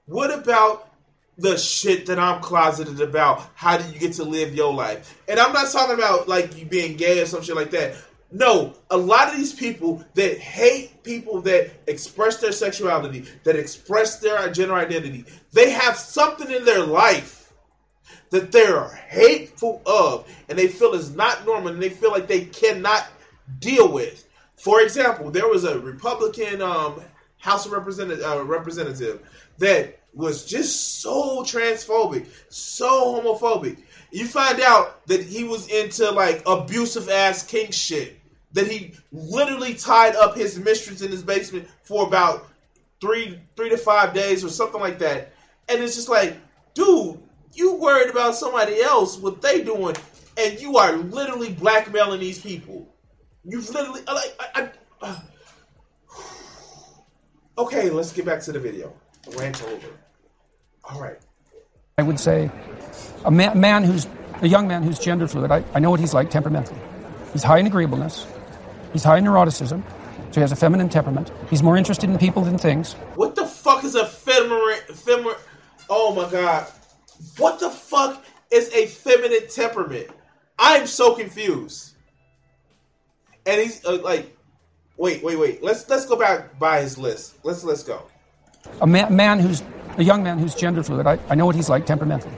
what 0.05 0.31
about 0.31 0.93
the 1.39 1.57
shit 1.57 2.05
that 2.05 2.19
I'm 2.19 2.39
closeted 2.39 3.01
about? 3.01 3.49
How 3.55 3.77
do 3.77 3.91
you 3.91 3.97
get 3.97 4.13
to 4.13 4.23
live 4.23 4.53
your 4.53 4.71
life? 4.71 5.19
And 5.27 5.39
I'm 5.39 5.53
not 5.53 5.71
talking 5.71 5.95
about 5.95 6.27
like 6.27 6.55
you 6.55 6.65
being 6.65 6.97
gay 6.97 7.19
or 7.19 7.25
some 7.25 7.41
shit 7.41 7.55
like 7.55 7.71
that. 7.71 7.95
No, 8.31 8.75
a 8.91 8.97
lot 8.97 9.29
of 9.29 9.37
these 9.37 9.53
people 9.53 10.05
that 10.13 10.37
hate 10.37 11.01
people 11.01 11.41
that 11.41 11.71
express 11.87 12.37
their 12.37 12.51
sexuality, 12.51 13.25
that 13.43 13.55
express 13.55 14.19
their 14.19 14.51
gender 14.51 14.75
identity, 14.75 15.25
they 15.51 15.71
have 15.71 15.97
something 15.97 16.51
in 16.51 16.63
their 16.63 16.85
life 16.85 17.44
that 18.35 18.51
they're 18.51 18.89
hateful 19.07 19.81
of 19.85 20.29
and 20.49 20.59
they 20.59 20.67
feel 20.67 20.93
is 20.93 21.15
not 21.15 21.45
normal 21.45 21.69
and 21.69 21.81
they 21.81 21.89
feel 21.89 22.11
like 22.11 22.27
they 22.27 22.45
cannot 22.45 23.07
deal 23.59 23.89
with. 23.89 24.27
For 24.57 24.81
example, 24.81 25.31
there 25.31 25.47
was 25.47 25.63
a 25.63 25.79
Republican 25.79 26.61
um, 26.61 27.01
House 27.37 27.65
of 27.65 27.71
Representative, 27.71 28.25
uh, 28.25 28.43
representative 28.43 29.21
that 29.59 29.99
was 30.13 30.45
just 30.45 31.01
so 31.01 31.43
transphobic, 31.43 32.27
so 32.49 33.21
homophobic. 33.21 33.77
You 34.11 34.27
find 34.27 34.59
out 34.59 35.05
that 35.07 35.23
he 35.23 35.45
was 35.45 35.67
into 35.69 36.11
like 36.11 36.43
abusive 36.45 37.09
ass 37.09 37.43
kink 37.43 37.73
shit. 37.73 38.19
That 38.51 38.67
he 38.67 38.93
literally 39.11 39.73
tied 39.73 40.15
up 40.15 40.35
his 40.35 40.57
mistress 40.57 41.01
in 41.01 41.11
his 41.11 41.23
basement 41.23 41.67
for 41.83 42.07
about 42.07 42.47
three 43.01 43.39
three 43.55 43.69
to 43.69 43.77
five 43.77 44.13
days 44.13 44.43
or 44.43 44.49
something 44.49 44.79
like 44.79 44.99
that. 44.99 45.33
And 45.67 45.83
it's 45.83 45.95
just 45.95 46.09
like, 46.09 46.37
dude, 46.73 47.19
you 47.55 47.75
worried 47.75 48.09
about 48.09 48.35
somebody 48.35 48.81
else, 48.81 49.17
what 49.17 49.41
they 49.41 49.63
doing, 49.63 49.95
and 50.37 50.59
you 50.59 50.77
are 50.77 50.95
literally 50.97 51.53
blackmailing 51.53 52.19
these 52.19 52.41
people. 52.41 52.87
You've 53.43 53.69
literally 53.69 54.01
like 54.07 54.35
I, 54.39 54.61
I, 54.61 54.71
uh, 55.01 55.19
Okay, 57.57 57.89
let's 57.89 58.11
get 58.11 58.25
back 58.25 58.41
to 58.41 58.51
the 58.51 58.59
video. 58.59 58.93
Rant 59.37 59.63
over. 59.63 59.87
All 60.83 61.01
right. 61.01 61.17
I 61.97 62.03
would 62.03 62.19
say 62.19 62.51
a 63.23 63.31
man, 63.31 63.59
man 63.59 63.83
who's 63.83 64.07
a 64.41 64.47
young 64.47 64.67
man 64.67 64.83
who's 64.83 64.99
gender 64.99 65.27
fluid. 65.27 65.51
I, 65.51 65.63
I 65.73 65.79
know 65.79 65.89
what 65.89 65.99
he's 65.99 66.13
like 66.13 66.29
temperamentally. 66.29 66.79
He's 67.31 67.43
high 67.43 67.59
in 67.59 67.67
agreeableness. 67.67 68.27
He's 68.91 69.03
high 69.03 69.17
in 69.17 69.23
neuroticism. 69.23 69.81
So 70.31 70.35
he 70.35 70.41
has 70.41 70.51
a 70.51 70.55
feminine 70.57 70.89
temperament. 70.89 71.31
He's 71.49 71.63
more 71.63 71.77
interested 71.77 72.09
in 72.09 72.17
people 72.17 72.43
than 72.43 72.57
things. 72.57 72.93
What 73.15 73.35
the 73.35 73.45
fuck 73.45 73.85
is 73.85 73.95
a 73.95 74.05
feminine? 74.05 74.79
Feminine? 74.93 75.35
Oh 75.89 76.13
my 76.13 76.29
god. 76.29 76.67
What 77.37 77.59
the 77.59 77.69
fuck 77.69 78.23
is 78.51 78.69
a 78.73 78.87
feminine 78.87 79.47
temperament? 79.49 80.07
I'm 80.57 80.87
so 80.87 81.15
confused. 81.15 81.95
And 83.45 83.61
he's 83.61 83.83
uh, 83.85 84.01
like, 84.01 84.35
wait, 84.97 85.23
wait, 85.23 85.37
wait. 85.37 85.63
Let's 85.63 85.87
let's 85.89 86.05
go 86.05 86.15
back 86.15 86.57
by 86.57 86.81
his 86.81 86.97
list. 86.97 87.35
Let's 87.43 87.63
let's 87.63 87.83
go. 87.83 88.03
A 88.81 88.87
man, 88.87 89.15
man 89.15 89.39
who's 89.39 89.61
a 89.97 90.03
young 90.03 90.23
man 90.23 90.39
who's 90.39 90.55
gender 90.55 90.83
fluid. 90.83 91.05
I, 91.05 91.19
I 91.29 91.35
know 91.35 91.45
what 91.45 91.55
he's 91.55 91.69
like 91.69 91.85
temperamentally. 91.85 92.33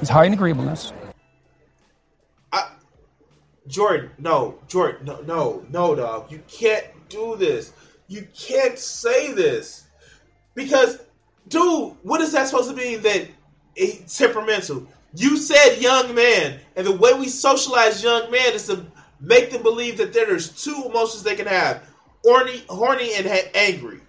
He's 0.00 0.08
high 0.08 0.24
in 0.24 0.32
agreeableness. 0.32 0.92
I, 2.52 2.70
Jordan, 3.66 4.10
no, 4.18 4.58
Jordan, 4.68 5.06
no, 5.06 5.20
no, 5.22 5.66
no, 5.70 5.94
dog. 5.94 6.30
You 6.30 6.42
can't 6.48 6.86
do 7.08 7.36
this. 7.36 7.72
You 8.08 8.26
can't 8.36 8.78
say 8.78 9.32
this 9.32 9.86
because, 10.54 10.98
dude, 11.48 11.94
what 12.02 12.20
is 12.20 12.32
that 12.32 12.48
supposed 12.48 12.70
to 12.70 12.76
mean? 12.76 13.02
That 13.02 13.28
temperamental. 14.08 14.86
You 15.14 15.36
said 15.36 15.80
young 15.80 16.14
man, 16.14 16.60
and 16.74 16.86
the 16.86 16.96
way 16.96 17.14
we 17.14 17.28
socialize 17.28 18.02
young 18.02 18.30
men 18.30 18.54
is 18.54 18.66
to 18.66 18.84
make 19.20 19.50
them 19.50 19.62
believe 19.62 19.96
that 19.98 20.12
there's 20.12 20.50
two 20.62 20.84
emotions 20.84 21.22
they 21.22 21.36
can 21.36 21.46
have: 21.46 21.88
horny, 22.24 22.64
horny, 22.68 23.14
and 23.14 23.26
angry. 23.54 24.00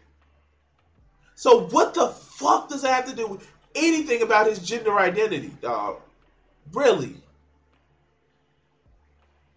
So 1.35 1.67
what 1.67 1.93
the 1.93 2.07
fuck 2.07 2.69
does 2.69 2.81
that 2.81 2.93
have 2.93 3.09
to 3.09 3.15
do 3.15 3.27
with 3.27 3.47
anything 3.75 4.21
about 4.21 4.47
his 4.47 4.59
gender 4.59 4.97
identity, 4.97 5.51
dog? 5.61 6.01
Really? 6.73 7.15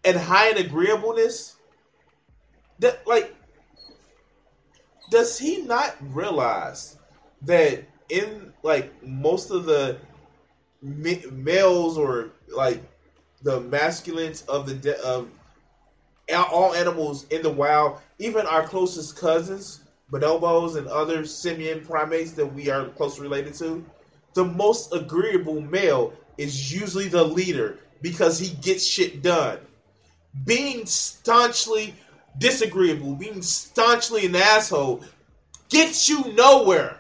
And 0.05 0.17
high 0.17 0.51
in 0.51 0.59
agreeableness? 0.59 1.57
That 2.79 3.07
like 3.07 3.35
does 5.11 5.39
he 5.39 5.63
not 5.63 5.97
realize 6.01 6.97
that 7.43 7.85
in 8.11 8.53
like 8.63 8.93
most 9.07 9.51
of 9.51 9.65
the 9.65 9.99
ma- 10.83 11.31
males 11.33 11.97
or 11.97 12.31
like 12.49 12.83
the 13.43 13.61
masculines 13.61 14.43
of 14.43 14.67
the 14.67 14.75
de- 14.75 15.01
of 15.05 15.29
all 16.33 16.75
animals 16.75 17.27
in 17.31 17.43
the 17.43 17.51
wild, 17.51 17.99
even 18.19 18.47
our 18.47 18.63
closest 18.67 19.17
cousins, 19.17 19.81
bonobos 20.13 20.77
and 20.77 20.87
other 20.89 21.25
simian 21.25 21.85
primates 21.85 22.33
that 22.33 22.47
we 22.47 22.71
are 22.71 22.89
closely 22.91 23.23
related 23.23 23.55
to, 23.55 23.85
the 24.35 24.45
most 24.45 24.93
agreeable 24.93 25.61
male 25.61 26.13
is 26.39 26.73
usually 26.73 27.09
the 27.09 27.25
leader 27.25 27.79
because 28.03 28.39
he 28.39 28.55
gets 28.57 28.87
shit 28.87 29.23
done. 29.23 29.59
Being 30.45 30.87
staunchly 30.87 31.95
disagreeable, 32.39 33.15
being 33.15 33.43
staunchly 33.43 34.27
an 34.27 34.37
asshole, 34.37 35.03
gets 35.69 36.09
you 36.09 36.33
nowhere. 36.35 37.00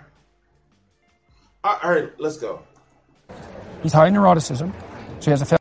All 1.63 1.79
right, 1.85 2.11
let's 2.19 2.39
go. 2.39 2.63
He's 3.83 3.93
high 3.93 4.09
in 4.09 4.15
neuroticism. 4.15 4.73
So 5.21 5.25
he 5.25 5.31
has 5.31 5.53
a 5.53 5.59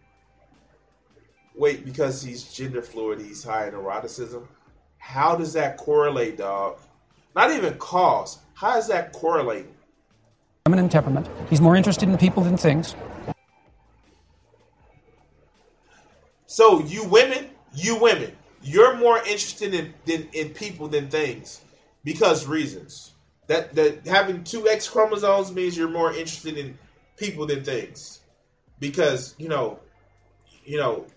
Wait, 1.55 1.83
because 1.83 2.21
he's 2.21 2.43
gender 2.53 2.81
fluid, 2.81 3.19
he's 3.19 3.43
high 3.43 3.67
in 3.67 3.73
eroticism. 3.73 4.47
How 4.97 5.35
does 5.35 5.51
that 5.53 5.75
correlate, 5.75 6.38
dog? 6.38 6.77
Not 7.35 7.51
even 7.51 7.77
cause. 7.77 8.39
How 8.53 8.75
does 8.75 8.88
that 8.88 9.12
correlate? 9.12 9.65
feminine 10.69 10.88
temperament. 10.88 11.27
He's 11.49 11.62
more 11.62 11.75
interested 11.75 12.07
in 12.07 12.15
people 12.17 12.43
than 12.43 12.55
things. 12.55 12.95
So 16.45 16.81
you 16.81 17.05
women, 17.05 17.49
you 17.73 17.99
women, 17.99 18.31
you're 18.62 18.95
more 18.97 19.17
interested 19.17 19.73
in 19.73 19.93
in, 20.05 20.27
in 20.33 20.49
people 20.49 20.88
than 20.88 21.09
things 21.09 21.62
because 22.03 22.45
reasons. 22.45 23.13
That 23.49 23.73
that 23.73 24.05
having 24.05 24.43
two 24.43 24.69
X 24.69 24.88
chromosomes 24.88 25.51
means 25.51 25.75
you're 25.75 25.89
more 25.89 26.12
interested 26.12 26.55
in 26.55 26.77
people 27.17 27.47
than 27.47 27.63
things 27.63 28.19
because 28.79 29.33
you 29.39 29.49
know, 29.49 29.79
you 30.63 30.77
know, 30.77 31.07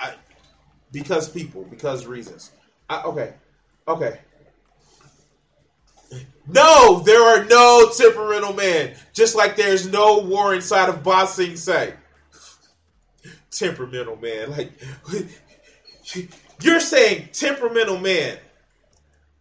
I 0.00 0.14
because 0.90 1.28
people 1.28 1.64
because 1.64 2.06
reasons. 2.06 2.50
I, 2.88 3.02
okay, 3.02 3.34
okay. 3.86 4.20
No, 6.48 7.00
there 7.04 7.22
are 7.22 7.44
no 7.44 7.90
temperamental 7.94 8.54
men. 8.54 8.96
Just 9.12 9.36
like 9.36 9.54
there's 9.54 9.86
no 9.86 10.20
war 10.20 10.54
inside 10.54 10.88
of 10.88 11.02
Ba 11.02 11.26
Sing 11.26 11.56
Se. 11.56 11.92
Temperamental 13.50 14.16
man. 14.16 14.50
Like 14.50 14.72
you're 16.62 16.80
saying 16.80 17.28
temperamental 17.34 17.98
man. 17.98 18.38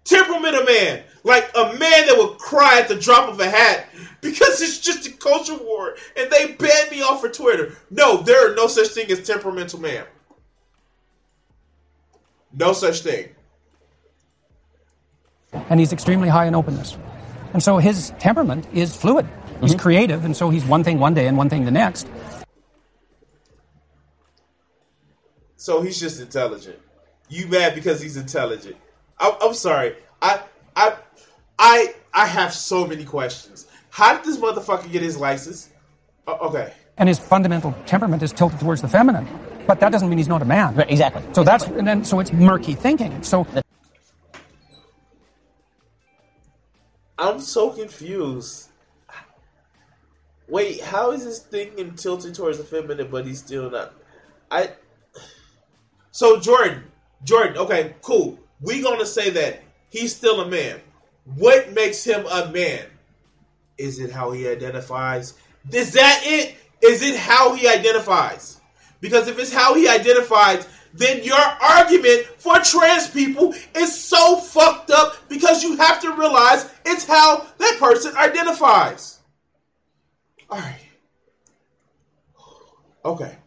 Temperamental 0.03 0.65
man. 0.65 1.03
Like 1.23 1.51
a 1.55 1.65
man 1.65 2.07
that 2.07 2.15
would 2.17 2.37
cry 2.37 2.79
at 2.79 2.87
the 2.87 2.95
drop 2.95 3.29
of 3.29 3.39
a 3.39 3.49
hat 3.49 3.87
because 4.21 4.61
it's 4.61 4.79
just 4.79 5.07
a 5.07 5.11
culture 5.11 5.57
war 5.57 5.95
and 6.17 6.31
they 6.31 6.53
banned 6.53 6.91
me 6.91 7.01
off 7.01 7.21
for 7.21 7.29
Twitter. 7.29 7.75
No, 7.89 8.17
there 8.17 8.51
are 8.51 8.55
no 8.55 8.67
such 8.67 8.89
thing 8.89 9.11
as 9.11 9.25
temperamental 9.25 9.79
man. 9.79 10.05
No 12.53 12.73
such 12.73 13.01
thing. 13.01 13.29
and 15.51 15.79
he's 15.79 15.93
extremely 15.93 16.29
high 16.29 16.45
in 16.45 16.55
openness. 16.55 16.97
And 17.53 17.61
so 17.61 17.77
his 17.77 18.13
temperament 18.19 18.67
is 18.73 18.95
fluid. 18.95 19.27
He's 19.61 19.71
mm-hmm. 19.71 19.79
creative, 19.79 20.25
and 20.25 20.35
so 20.35 20.49
he's 20.49 20.63
one 20.65 20.83
thing 20.83 20.99
one 20.99 21.13
day 21.13 21.27
and 21.27 21.37
one 21.37 21.49
thing 21.49 21.65
the 21.65 21.71
next. 21.71 22.07
So 25.57 25.81
he's 25.81 25.99
just 25.99 26.21
intelligent. 26.21 26.79
You 27.27 27.47
mad 27.47 27.75
because 27.75 28.01
he's 28.01 28.15
intelligent? 28.17 28.77
I, 29.19 29.37
I'm 29.41 29.53
sorry. 29.53 29.95
I 30.21 30.41
I 30.75 30.97
I 31.59 31.95
I 32.13 32.25
have 32.27 32.53
so 32.53 32.87
many 32.87 33.05
questions. 33.05 33.67
How 33.89 34.15
did 34.15 34.25
this 34.25 34.37
motherfucker 34.37 34.91
get 34.91 35.01
his 35.01 35.17
license? 35.17 35.69
O- 36.27 36.49
okay. 36.49 36.73
And 36.97 37.09
his 37.09 37.19
fundamental 37.19 37.75
temperament 37.85 38.23
is 38.23 38.33
tilted 38.33 38.59
towards 38.59 38.81
the 38.81 38.87
feminine. 38.89 39.27
but 39.67 39.79
that 39.81 39.91
doesn't 39.91 40.09
mean 40.09 40.17
he's 40.17 40.27
not 40.27 40.41
a 40.41 40.45
man. 40.45 40.75
Right, 40.75 40.89
exactly. 40.91 41.23
So 41.33 41.43
that's 41.43 41.65
and 41.65 41.87
then 41.87 42.03
so 42.05 42.19
it's 42.19 42.33
murky 42.33 42.73
thinking. 42.75 43.23
So 43.23 43.47
I'm 47.19 47.39
so 47.39 47.71
confused. 47.71 48.69
Wait, 50.47 50.81
how 50.81 51.11
is 51.11 51.25
this 51.25 51.39
thinking 51.39 51.95
tilted 51.95 52.35
towards 52.35 52.57
the 52.59 52.63
feminine, 52.63 53.09
but 53.11 53.25
he's 53.25 53.39
still 53.39 53.69
not? 53.71 53.93
I. 54.51 54.71
So 56.11 56.39
Jordan, 56.39 56.83
Jordan, 57.23 57.57
okay, 57.57 57.95
cool. 58.01 58.39
We 58.61 58.81
gonna 58.81 59.05
say 59.05 59.29
that 59.31 59.61
he's 59.89 60.15
still 60.15 60.41
a 60.41 60.47
man. 60.47 60.79
What 61.35 61.73
makes 61.73 62.03
him 62.03 62.25
a 62.25 62.49
man? 62.51 62.85
Is 63.77 63.99
it 63.99 64.11
how 64.11 64.31
he 64.31 64.47
identifies? 64.47 65.35
Is 65.71 65.93
that 65.93 66.21
it? 66.23 66.55
Is 66.81 67.01
it 67.01 67.15
how 67.15 67.53
he 67.53 67.67
identifies? 67.67 68.59
Because 69.01 69.27
if 69.27 69.39
it's 69.39 69.53
how 69.53 69.73
he 69.75 69.87
identifies, 69.87 70.67
then 70.93 71.23
your 71.23 71.37
argument 71.37 72.25
for 72.37 72.57
trans 72.59 73.09
people 73.09 73.53
is 73.75 73.95
so 73.95 74.37
fucked 74.37 74.91
up 74.91 75.17
because 75.29 75.63
you 75.63 75.77
have 75.77 76.01
to 76.01 76.11
realize 76.13 76.69
it's 76.85 77.05
how 77.05 77.45
that 77.57 77.77
person 77.79 78.15
identifies. 78.17 79.19
All 80.49 80.59
right. 80.59 80.79
Okay. 83.05 83.37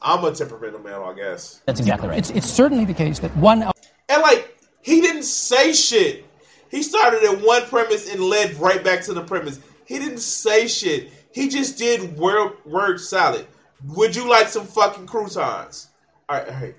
I'm 0.00 0.24
a 0.24 0.32
temperamental 0.32 0.80
man, 0.80 1.00
I 1.00 1.14
guess. 1.14 1.62
That's 1.66 1.80
exactly 1.80 2.08
right. 2.08 2.18
it's 2.18 2.30
it's 2.30 2.48
certainly 2.48 2.84
the 2.84 2.94
case 2.94 3.18
that 3.20 3.36
one 3.36 3.62
And 3.62 4.22
like, 4.22 4.55
he 4.86 5.00
didn't 5.00 5.24
say 5.24 5.72
shit. 5.72 6.24
He 6.70 6.80
started 6.80 7.24
at 7.24 7.40
one 7.44 7.64
premise 7.64 8.08
and 8.08 8.20
led 8.20 8.54
right 8.54 8.84
back 8.84 9.02
to 9.02 9.12
the 9.12 9.20
premise. 9.20 9.58
He 9.84 9.98
didn't 9.98 10.20
say 10.20 10.68
shit. 10.68 11.10
He 11.32 11.48
just 11.48 11.76
did 11.76 12.16
word, 12.16 12.52
word 12.64 13.00
salad. 13.00 13.48
Would 13.84 14.14
you 14.14 14.30
like 14.30 14.46
some 14.46 14.64
fucking 14.64 15.06
croutons? 15.08 15.88
All 16.28 16.38
right, 16.38 16.48
all 16.48 16.54
right. 16.54 16.76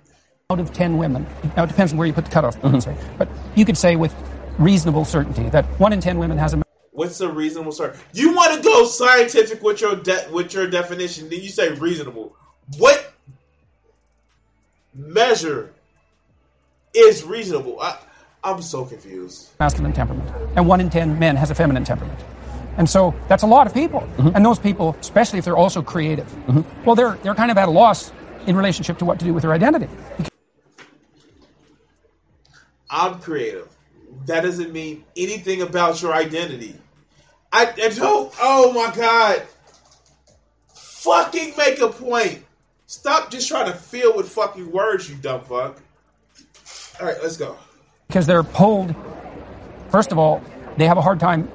out 0.49 0.61
of 0.61 0.71
10 0.71 0.97
women, 0.97 1.27
now 1.57 1.65
it 1.65 1.67
depends 1.67 1.91
on 1.91 1.97
where 1.97 2.07
you 2.07 2.13
put 2.13 2.23
the 2.23 2.31
cutoff, 2.31 2.55
say, 2.81 2.95
but 3.17 3.27
you 3.55 3.65
could 3.65 3.77
say 3.77 3.97
with 3.97 4.15
reasonable 4.57 5.03
certainty 5.03 5.49
that 5.49 5.65
one 5.77 5.91
in 5.91 5.99
10 5.99 6.17
women 6.17 6.37
has 6.37 6.53
a 6.53 6.63
What's 6.93 7.19
a 7.19 7.29
reasonable 7.29 7.73
start? 7.73 7.97
You 8.13 8.33
want 8.33 8.55
to 8.55 8.61
go 8.61 8.85
scientific 8.85 9.61
with 9.61 9.81
your 9.81 9.97
de- 9.97 10.29
with 10.31 10.53
your 10.53 10.67
definition? 10.67 11.29
Then 11.29 11.41
you 11.41 11.49
say 11.49 11.73
reasonable. 11.73 12.35
What 12.77 13.13
measure 14.95 15.73
is 16.97 17.23
reasonable? 17.23 17.79
I, 17.79 17.97
I'm 18.43 18.61
so 18.61 18.85
confused. 18.85 19.49
masculine 19.59 19.93
temperament, 19.93 20.29
and 20.55 20.67
one 20.67 20.81
in 20.81 20.89
10 20.89 21.19
men 21.19 21.35
has 21.35 21.51
a 21.51 21.55
feminine 21.55 21.83
temperament. 21.83 22.19
And 22.77 22.89
so 22.89 23.13
that's 23.27 23.43
a 23.43 23.47
lot 23.47 23.67
of 23.67 23.73
people. 23.73 24.01
Mm-hmm. 24.01 24.35
And 24.35 24.45
those 24.45 24.59
people, 24.59 24.95
especially 24.99 25.39
if 25.39 25.45
they're 25.45 25.57
also 25.57 25.81
creative, 25.81 26.27
mm-hmm. 26.27 26.85
well, 26.85 26.95
they're, 26.95 27.17
they're 27.23 27.35
kind 27.35 27.49
of 27.49 27.57
at 27.57 27.67
a 27.67 27.71
loss 27.71 28.11
in 28.45 28.55
relationship 28.55 28.99
to 28.99 29.05
what 29.05 29.19
to 29.19 29.25
do 29.25 29.33
with 29.33 29.41
their 29.41 29.51
identity. 29.51 29.89
I'm 32.89 33.19
creative. 33.19 33.67
That 34.25 34.41
doesn't 34.41 34.71
mean 34.71 35.03
anything 35.15 35.61
about 35.61 36.01
your 36.01 36.13
identity. 36.13 36.75
I, 37.51 37.65
I 37.65 37.89
don't. 37.89 38.33
Oh 38.41 38.73
my 38.73 38.93
god! 38.93 39.43
Fucking 40.73 41.53
make 41.57 41.79
a 41.79 41.89
point. 41.89 42.43
Stop 42.85 43.31
just 43.31 43.47
trying 43.47 43.71
to 43.71 43.77
fill 43.77 44.15
with 44.15 44.29
fucking 44.29 44.71
words, 44.71 45.09
you 45.09 45.15
dumb 45.15 45.43
fuck. 45.43 45.81
All 46.99 47.05
right, 47.07 47.17
let's 47.21 47.37
go. 47.37 47.57
Because 48.07 48.25
they're 48.25 48.43
pulled, 48.43 48.95
first 49.89 50.11
of 50.11 50.17
all, 50.17 50.41
they 50.77 50.87
have 50.87 50.97
a 50.97 51.01
hard 51.01 51.19
time 51.19 51.49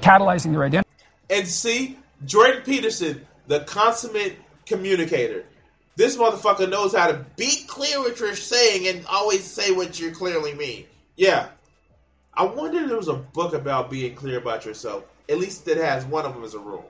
catalyzing 0.00 0.52
their 0.52 0.64
identity. 0.64 0.88
And 1.30 1.46
see, 1.46 1.98
Jordan 2.24 2.62
Peterson, 2.62 3.26
the 3.46 3.60
consummate 3.60 4.36
communicator. 4.66 5.44
This 5.96 6.16
motherfucker 6.16 6.70
knows 6.70 6.94
how 6.94 7.08
to 7.08 7.24
be 7.36 7.64
clear 7.66 7.98
what 8.00 8.20
you're 8.20 8.36
saying 8.36 8.86
and 8.86 9.04
always 9.06 9.44
say 9.44 9.72
what 9.72 9.98
you 9.98 10.12
clearly 10.12 10.54
mean. 10.54 10.86
Yeah. 11.16 11.48
I 12.34 12.44
wonder 12.44 12.80
if 12.80 12.88
there 12.88 12.96
was 12.96 13.08
a 13.08 13.14
book 13.14 13.52
about 13.52 13.90
being 13.90 14.14
clear 14.14 14.38
about 14.38 14.64
yourself. 14.64 15.04
At 15.28 15.38
least 15.38 15.66
it 15.66 15.76
has 15.76 16.04
one 16.04 16.24
of 16.24 16.34
them 16.34 16.44
as 16.44 16.54
a 16.54 16.58
rule. 16.60 16.88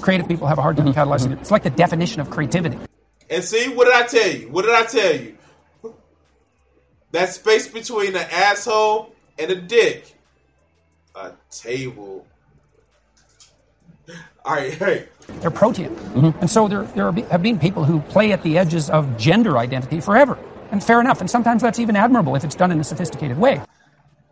Creative 0.00 0.26
people 0.26 0.46
have 0.46 0.58
a 0.58 0.62
hard 0.62 0.76
time 0.76 0.92
catalyzing 0.94 1.32
it. 1.32 1.40
It's 1.40 1.50
like 1.50 1.64
the 1.64 1.70
definition 1.70 2.20
of 2.20 2.30
creativity. 2.30 2.78
And 3.28 3.42
see, 3.42 3.68
what 3.74 3.84
did 3.84 3.94
I 3.94 4.06
tell 4.06 4.30
you? 4.30 4.48
What 4.48 4.62
did 4.64 4.74
I 4.74 4.84
tell 4.84 5.16
you? 5.20 5.36
That 7.16 7.32
space 7.32 7.66
between 7.66 8.14
an 8.14 8.26
asshole 8.30 9.14
and 9.38 9.50
a 9.50 9.54
dick. 9.54 10.14
A 11.14 11.32
table. 11.50 12.26
All 14.44 14.54
right, 14.54 14.74
hey. 14.74 15.08
They're 15.40 15.50
protean. 15.50 15.96
Mm-hmm. 15.96 16.38
And 16.40 16.50
so 16.50 16.68
there, 16.68 16.82
there 16.82 17.10
have 17.10 17.42
been 17.42 17.58
people 17.58 17.84
who 17.84 18.00
play 18.00 18.32
at 18.32 18.42
the 18.42 18.58
edges 18.58 18.90
of 18.90 19.16
gender 19.16 19.56
identity 19.56 19.98
forever. 19.98 20.38
And 20.70 20.84
fair 20.84 21.00
enough. 21.00 21.22
And 21.22 21.30
sometimes 21.30 21.62
that's 21.62 21.78
even 21.78 21.96
admirable 21.96 22.36
if 22.36 22.44
it's 22.44 22.54
done 22.54 22.70
in 22.70 22.78
a 22.80 22.84
sophisticated 22.84 23.38
way. 23.38 23.62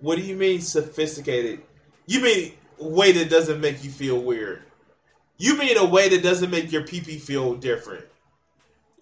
What 0.01 0.17
do 0.17 0.23
you 0.23 0.37
mean 0.37 0.61
sophisticated? 0.61 1.63
You 2.07 2.21
mean 2.21 2.53
a 2.79 2.87
way 2.87 3.13
that 3.13 3.31
doesn't 3.31 3.63
make 3.63 3.83
you 3.83 3.89
feel 3.89 4.21
weird. 4.21 4.63
You 5.39 5.57
mean 5.57 5.79
a 5.79 5.87
way 5.87 6.11
that 6.11 6.23
doesn't 6.23 6.51
make 6.51 6.71
your 6.71 6.83
pee 6.83 7.01
pee 7.01 7.19
feel 7.19 7.55
different. 7.55 8.05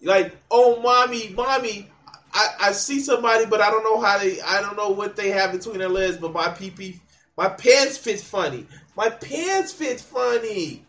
Like, 0.01 0.37
oh 0.49 0.81
mommy, 0.81 1.33
mommy, 1.35 1.89
I, 2.33 2.47
I 2.59 2.71
see 2.71 2.99
somebody, 2.99 3.45
but 3.45 3.61
I 3.61 3.69
don't 3.69 3.83
know 3.83 4.01
how 4.01 4.17
they 4.17 4.41
I 4.41 4.61
don't 4.61 4.75
know 4.75 4.89
what 4.89 5.15
they 5.15 5.29
have 5.29 5.51
between 5.51 5.77
their 5.77 5.89
legs, 5.89 6.17
but 6.17 6.33
my 6.33 6.47
PP, 6.47 6.99
my 7.37 7.49
pants 7.49 7.97
fit 7.97 8.19
funny. 8.19 8.65
My 8.95 9.09
pants 9.09 9.71
fit 9.71 9.99
funny. 9.99 10.83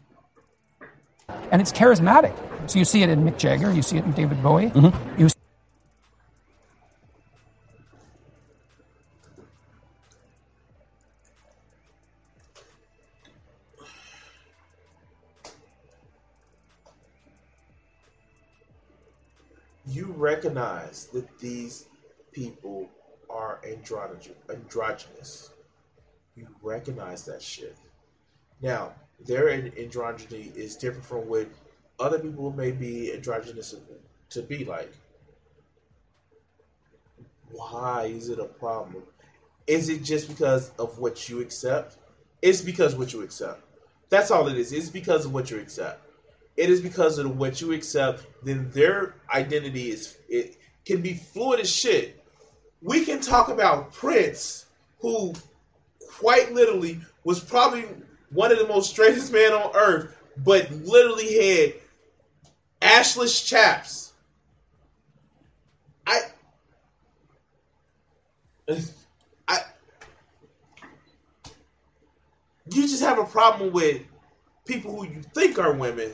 And 1.50 1.60
it's 1.60 1.72
charismatic. 1.72 2.34
So 2.70 2.78
you 2.78 2.84
see 2.84 3.02
it 3.02 3.08
in 3.08 3.24
Mick 3.24 3.38
Jagger, 3.38 3.72
you 3.72 3.82
see 3.82 3.98
it 3.98 4.04
in 4.04 4.12
David 4.12 4.42
Bowie. 4.42 4.70
Mm-hmm. 4.70 5.20
You 5.20 5.24
You 5.26 5.30
recognize 20.24 21.06
that 21.12 21.38
these 21.38 21.86
people 22.32 22.88
are 23.28 23.60
androgynous. 23.68 24.30
androgynous. 24.48 25.50
You 26.34 26.48
recognize 26.62 27.26
that 27.26 27.42
shit. 27.42 27.76
Now, 28.62 28.94
their 29.26 29.46
androgyny 29.46 30.56
is 30.56 30.76
different 30.76 31.04
from 31.04 31.28
what 31.28 31.46
other 32.00 32.18
people 32.18 32.50
may 32.52 32.72
be 32.72 33.12
androgynous 33.12 33.74
to 34.30 34.42
be 34.42 34.64
like. 34.64 34.92
Why 37.50 38.06
is 38.06 38.30
it 38.30 38.38
a 38.38 38.46
problem? 38.46 39.02
Is 39.66 39.88
it 39.88 40.02
just 40.02 40.28
because 40.28 40.70
of 40.78 40.98
what 40.98 41.28
you 41.28 41.40
accept? 41.40 41.98
It's 42.42 42.62
because 42.62 42.96
what 42.96 43.12
you 43.12 43.22
accept. 43.22 43.62
That's 44.08 44.30
all 44.30 44.48
it 44.48 44.56
is. 44.56 44.72
It's 44.72 44.90
because 44.90 45.26
of 45.26 45.34
what 45.34 45.50
you 45.50 45.60
accept. 45.60 46.03
It 46.56 46.70
is 46.70 46.80
because 46.80 47.18
of 47.18 47.36
what 47.36 47.60
you 47.60 47.72
accept. 47.72 48.26
Then 48.42 48.70
their 48.72 49.14
identity 49.32 49.90
is 49.90 50.16
it 50.28 50.56
can 50.84 51.02
be 51.02 51.14
fluid 51.14 51.60
as 51.60 51.70
shit. 51.70 52.22
We 52.82 53.04
can 53.04 53.20
talk 53.20 53.48
about 53.48 53.92
Prince, 53.92 54.66
who 55.00 55.32
quite 56.18 56.52
literally 56.52 57.00
was 57.24 57.40
probably 57.40 57.86
one 58.30 58.52
of 58.52 58.58
the 58.58 58.66
most 58.66 58.90
straightest 58.90 59.32
men 59.32 59.52
on 59.52 59.74
earth, 59.74 60.14
but 60.36 60.70
literally 60.70 61.34
had 61.34 61.74
ashless 62.82 63.44
chaps. 63.44 64.12
I, 66.06 66.20
I, 69.48 69.58
you 72.70 72.82
just 72.82 73.02
have 73.02 73.18
a 73.18 73.24
problem 73.24 73.72
with 73.72 74.02
people 74.66 74.94
who 74.96 75.06
you 75.06 75.22
think 75.34 75.58
are 75.58 75.72
women, 75.72 76.12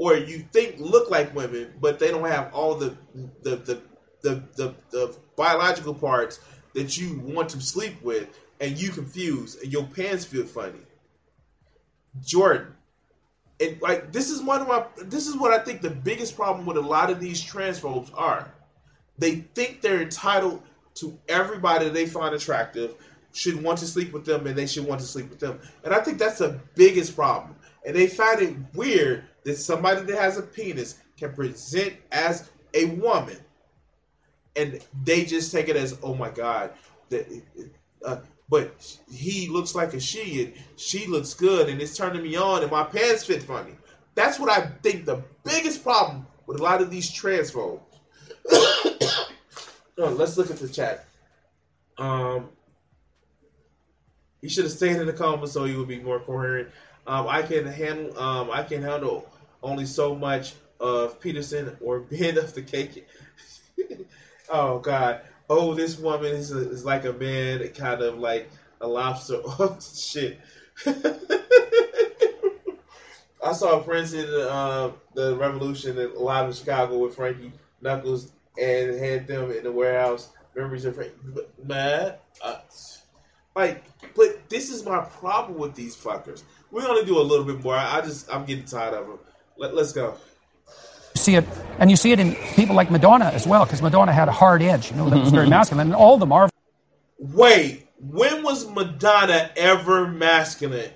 or 0.00 0.16
you 0.16 0.38
think 0.50 0.76
look 0.78 1.10
like 1.10 1.34
women, 1.34 1.70
but 1.78 1.98
they 1.98 2.10
don't 2.10 2.26
have 2.26 2.52
all 2.54 2.74
the 2.74 2.96
the 3.42 3.56
the 3.56 3.82
the, 4.22 4.42
the, 4.56 4.74
the 4.90 5.16
biological 5.36 5.94
parts 5.94 6.40
that 6.74 6.96
you 6.96 7.20
want 7.20 7.50
to 7.50 7.60
sleep 7.60 8.02
with, 8.02 8.28
and 8.60 8.80
you 8.80 8.90
confused, 8.90 9.62
and 9.62 9.70
your 9.70 9.84
pants 9.84 10.24
feel 10.24 10.46
funny. 10.46 10.80
Jordan, 12.24 12.68
and 13.60 13.80
like 13.82 14.10
this 14.10 14.30
is 14.30 14.42
one 14.42 14.62
of 14.62 14.68
my 14.68 14.86
this 15.04 15.26
is 15.26 15.36
what 15.36 15.52
I 15.52 15.62
think 15.62 15.82
the 15.82 15.90
biggest 15.90 16.34
problem 16.34 16.64
with 16.64 16.78
a 16.78 16.80
lot 16.80 17.10
of 17.10 17.20
these 17.20 17.44
transphobes 17.44 18.10
are. 18.14 18.50
They 19.18 19.36
think 19.54 19.82
they're 19.82 20.00
entitled 20.00 20.62
to 20.94 21.18
everybody 21.28 21.90
they 21.90 22.06
find 22.06 22.34
attractive 22.34 22.94
should 23.34 23.62
want 23.62 23.78
to 23.80 23.86
sleep 23.86 24.14
with 24.14 24.24
them 24.24 24.46
and 24.46 24.56
they 24.56 24.66
should 24.66 24.86
want 24.86 25.02
to 25.02 25.06
sleep 25.06 25.28
with 25.28 25.40
them. 25.40 25.60
And 25.84 25.92
I 25.92 26.00
think 26.00 26.18
that's 26.18 26.38
the 26.38 26.58
biggest 26.74 27.14
problem. 27.14 27.54
And 27.84 27.94
they 27.94 28.06
find 28.06 28.40
it 28.40 28.56
weird 28.74 29.24
that 29.44 29.56
somebody 29.56 30.02
that 30.02 30.18
has 30.18 30.38
a 30.38 30.42
penis 30.42 30.98
can 31.18 31.32
present 31.32 31.94
as 32.12 32.50
a 32.74 32.86
woman 32.86 33.36
and 34.56 34.80
they 35.04 35.24
just 35.24 35.52
take 35.52 35.68
it 35.68 35.76
as 35.76 35.98
oh 36.02 36.14
my 36.14 36.30
god 36.30 36.72
that 37.08 37.26
uh, 38.04 38.16
but 38.48 38.98
he 39.10 39.48
looks 39.48 39.74
like 39.74 39.94
a 39.94 40.00
she 40.00 40.44
and 40.44 40.54
she 40.76 41.06
looks 41.06 41.34
good 41.34 41.68
and 41.68 41.80
it's 41.80 41.96
turning 41.96 42.22
me 42.22 42.36
on 42.36 42.62
and 42.62 42.70
my 42.70 42.82
pants 42.82 43.24
fit 43.24 43.42
funny 43.42 43.72
that's 44.14 44.38
what 44.38 44.50
i 44.50 44.66
think 44.82 45.04
the 45.04 45.22
biggest 45.44 45.82
problem 45.82 46.26
with 46.50 46.58
a 46.58 46.62
lot 46.64 46.82
of 46.82 46.90
these 46.90 47.08
transphobes. 47.08 47.78
oh, 48.50 49.28
let's 49.96 50.36
look 50.36 50.50
at 50.50 50.56
the 50.56 50.68
chat. 50.68 51.06
Um, 51.96 52.48
he 54.40 54.48
should 54.48 54.64
have 54.64 54.72
stayed 54.72 54.96
in 54.96 55.06
the 55.06 55.12
coma 55.12 55.46
so 55.46 55.64
he 55.64 55.76
would 55.76 55.86
be 55.86 56.00
more 56.00 56.18
coherent. 56.18 56.70
Um, 57.06 57.26
I 57.28 57.42
can 57.42 57.66
handle. 57.66 58.18
Um, 58.18 58.50
I 58.50 58.62
can 58.62 58.82
handle 58.82 59.26
only 59.62 59.86
so 59.86 60.14
much 60.14 60.54
of 60.78 61.20
Peterson 61.20 61.76
or 61.80 62.00
Ben 62.10 62.38
of 62.38 62.54
the 62.54 62.62
cake. 62.62 63.06
oh 64.50 64.78
God! 64.78 65.20
Oh, 65.48 65.74
this 65.74 65.98
woman 65.98 66.34
is, 66.34 66.52
a, 66.52 66.70
is 66.70 66.84
like 66.84 67.04
a 67.04 67.12
man, 67.12 67.66
kind 67.68 68.02
of 68.02 68.18
like 68.18 68.50
a 68.80 68.86
lobster. 68.86 69.40
Oh 69.58 69.76
shit! 69.80 70.38
I 73.42 73.52
saw 73.52 73.80
Prince 73.80 74.12
in 74.12 74.28
uh, 74.28 74.90
the 75.14 75.34
Revolution 75.36 75.96
live 76.14 76.46
in 76.46 76.52
Chicago 76.52 76.98
with 76.98 77.16
Frankie 77.16 77.52
Knuckles 77.80 78.32
and 78.60 78.98
had 78.98 79.26
them 79.26 79.50
in 79.50 79.64
the 79.64 79.72
warehouse. 79.72 80.28
Memories 80.54 80.84
of 80.84 80.94
Frankie. 80.96 81.14
Man, 81.62 82.14
uh, 82.42 82.56
like, 83.54 83.84
but 84.14 84.48
this 84.48 84.70
is 84.70 84.84
my 84.84 85.00
problem 85.00 85.58
with 85.58 85.74
these 85.74 85.96
fuckers. 85.96 86.42
We're 86.70 86.82
gonna 86.82 87.04
do 87.04 87.18
a 87.18 87.22
little 87.22 87.44
bit 87.44 87.62
more. 87.62 87.74
I 87.74 88.00
just 88.00 88.32
I'm 88.32 88.44
getting 88.44 88.64
tired 88.64 88.94
of 88.94 89.06
them. 89.06 89.18
Let, 89.56 89.74
let's 89.74 89.92
go. 89.92 90.16
See 91.14 91.34
it, 91.34 91.44
and 91.78 91.90
you 91.90 91.96
see 91.96 92.12
it 92.12 92.20
in 92.20 92.34
people 92.54 92.76
like 92.76 92.90
Madonna 92.90 93.26
as 93.26 93.46
well, 93.46 93.64
because 93.64 93.82
Madonna 93.82 94.12
had 94.12 94.28
a 94.28 94.32
hard 94.32 94.62
edge, 94.62 94.90
you 94.90 94.96
know, 94.96 95.10
that 95.10 95.18
was 95.18 95.30
very 95.30 95.44
mm-hmm. 95.44 95.50
masculine, 95.50 95.88
and 95.88 95.94
all 95.94 96.14
of 96.14 96.20
them 96.20 96.32
are. 96.32 96.48
Wait, 97.18 97.88
when 97.98 98.42
was 98.42 98.68
Madonna 98.70 99.50
ever 99.56 100.06
masculine? 100.06 100.90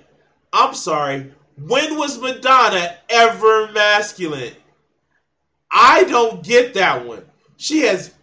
I'm 0.53 0.73
sorry. 0.73 1.31
When 1.57 1.97
was 1.97 2.19
Madonna 2.19 2.97
ever 3.09 3.71
masculine? 3.73 4.53
I 5.71 6.05
don't 6.05 6.43
get 6.43 6.73
that 6.75 7.05
one. 7.05 7.25
She 7.57 7.81
has 7.81 8.13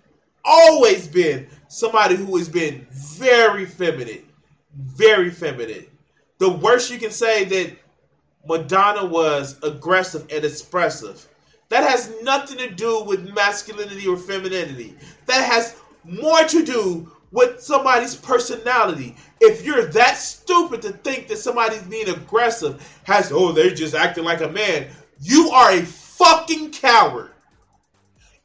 always 0.45 1.07
been 1.07 1.47
somebody 1.69 2.17
who 2.17 2.37
has 2.39 2.49
been 2.49 2.87
very 2.91 3.67
feminine. 3.67 4.25
Very 4.75 5.31
feminine. 5.31 5.87
The 6.43 6.51
worst 6.51 6.91
you 6.91 6.99
can 6.99 7.13
say 7.13 7.45
that 7.45 7.77
Madonna 8.49 9.05
was 9.05 9.61
aggressive 9.63 10.27
and 10.29 10.45
expressive. 10.45 11.29
That 11.69 11.89
has 11.89 12.13
nothing 12.21 12.59
to 12.59 12.69
do 12.69 13.05
with 13.05 13.33
masculinity 13.33 14.09
or 14.09 14.17
femininity. 14.17 14.97
That 15.27 15.45
has 15.45 15.77
more 16.03 16.43
to 16.43 16.65
do 16.65 17.13
with 17.31 17.63
somebody's 17.63 18.17
personality. 18.17 19.15
If 19.41 19.65
you're 19.65 19.87
that 19.87 20.17
stupid 20.17 20.83
to 20.83 20.91
think 20.91 21.29
that 21.29 21.37
somebody's 21.39 21.83
being 21.83 22.09
aggressive 22.09 23.01
has, 23.05 23.31
oh, 23.31 23.53
they're 23.53 23.71
just 23.71 23.95
acting 23.95 24.25
like 24.25 24.41
a 24.41 24.49
man, 24.49 24.89
you 25.21 25.49
are 25.51 25.71
a 25.71 25.83
fucking 25.83 26.73
coward. 26.73 27.31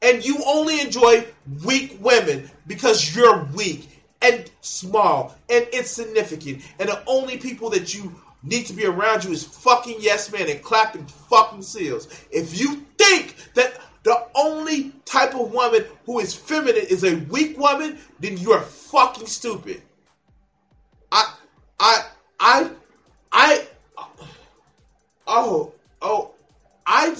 And 0.04 0.24
you 0.24 0.38
only 0.46 0.82
enjoy 0.82 1.26
weak 1.66 1.98
women 2.00 2.52
because 2.68 3.16
you're 3.16 3.46
weak 3.56 3.97
and 4.22 4.50
small 4.62 5.36
and 5.50 5.68
insignificant. 5.74 6.64
And 6.80 6.90
the 6.90 7.02
only 7.08 7.38
people 7.38 7.70
that 7.72 7.94
you 7.94 8.14
need 8.44 8.66
to 8.68 8.74
be 8.74 8.86
around 8.86 9.24
you 9.24 9.32
is 9.32 9.44
fucking 9.44 9.98
yes 10.00 10.32
men 10.32 10.50
and 10.50 10.62
clapping 10.62 11.06
fucking 11.06 11.62
seals. 11.62 12.08
If 12.32 12.60
you 12.60 12.86
think 12.98 13.36
that 13.54 13.80
the 14.04 14.26
only 14.36 14.94
type 15.06 15.36
of 15.36 15.52
woman 15.52 15.86
who 16.06 16.20
is 16.20 16.34
feminine 16.34 16.86
is 16.90 17.04
a 17.04 17.16
weak 17.26 17.58
woman, 17.58 17.98
then 18.20 18.38
you're 18.38 18.62
fucking 18.62 19.28
stupid. 19.28 19.82
I, 21.12 21.34
I, 21.80 22.06
I, 22.40 22.72
I, 23.32 23.68
oh, 25.26 25.74
oh, 26.02 26.32
I, 26.86 27.16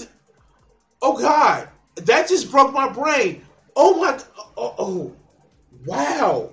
oh 1.02 1.18
God, 1.18 1.68
that 1.96 2.28
just 2.28 2.50
broke 2.50 2.72
my 2.72 2.88
brain. 2.88 3.44
Oh 3.76 4.00
my, 4.00 4.18
oh, 4.56 4.74
oh 4.78 5.16
wow. 5.84 6.50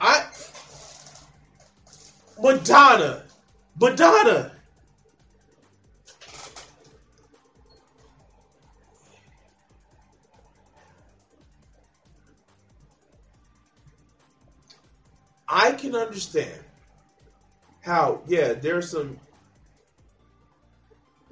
I, 0.00 0.26
Madonna, 2.40 3.22
Madonna. 3.80 4.52
I 15.48 15.72
can 15.72 15.94
understand 15.94 16.60
how, 17.80 18.20
yeah, 18.26 18.52
there's 18.52 18.90
some, 18.90 19.18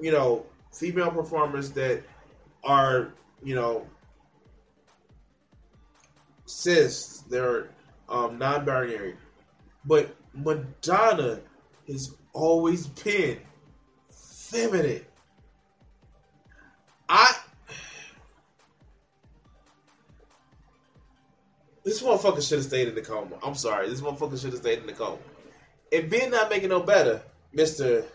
you 0.01 0.13
know, 0.13 0.47
female 0.73 1.11
performers 1.11 1.71
that 1.73 2.03
are, 2.63 3.13
you 3.43 3.55
know, 3.55 3.87
cis, 6.47 7.23
they're 7.29 7.69
um, 8.09 8.39
non 8.39 8.65
binary. 8.65 9.17
But 9.85 10.15
Madonna 10.35 11.41
has 11.89 12.15
always 12.33 12.87
been 12.87 13.39
feminine. 14.11 15.05
I 17.09 17.37
This 21.85 22.03
motherfucker 22.03 22.47
should 22.47 22.59
have 22.59 22.67
stayed 22.67 22.89
in 22.89 22.95
the 22.95 23.03
coma. 23.03 23.37
I'm 23.43 23.55
sorry. 23.55 23.91
This 23.91 24.01
motherfucker 24.01 24.41
should 24.41 24.53
have 24.53 24.61
stayed 24.61 24.79
in 24.79 24.87
the 24.87 24.95
coma. 24.95 25.19
If 25.91 26.09
Ben 26.09 26.31
not 26.31 26.49
making 26.49 26.71
no 26.71 26.81
better, 26.81 27.21
Mr. 27.55 28.07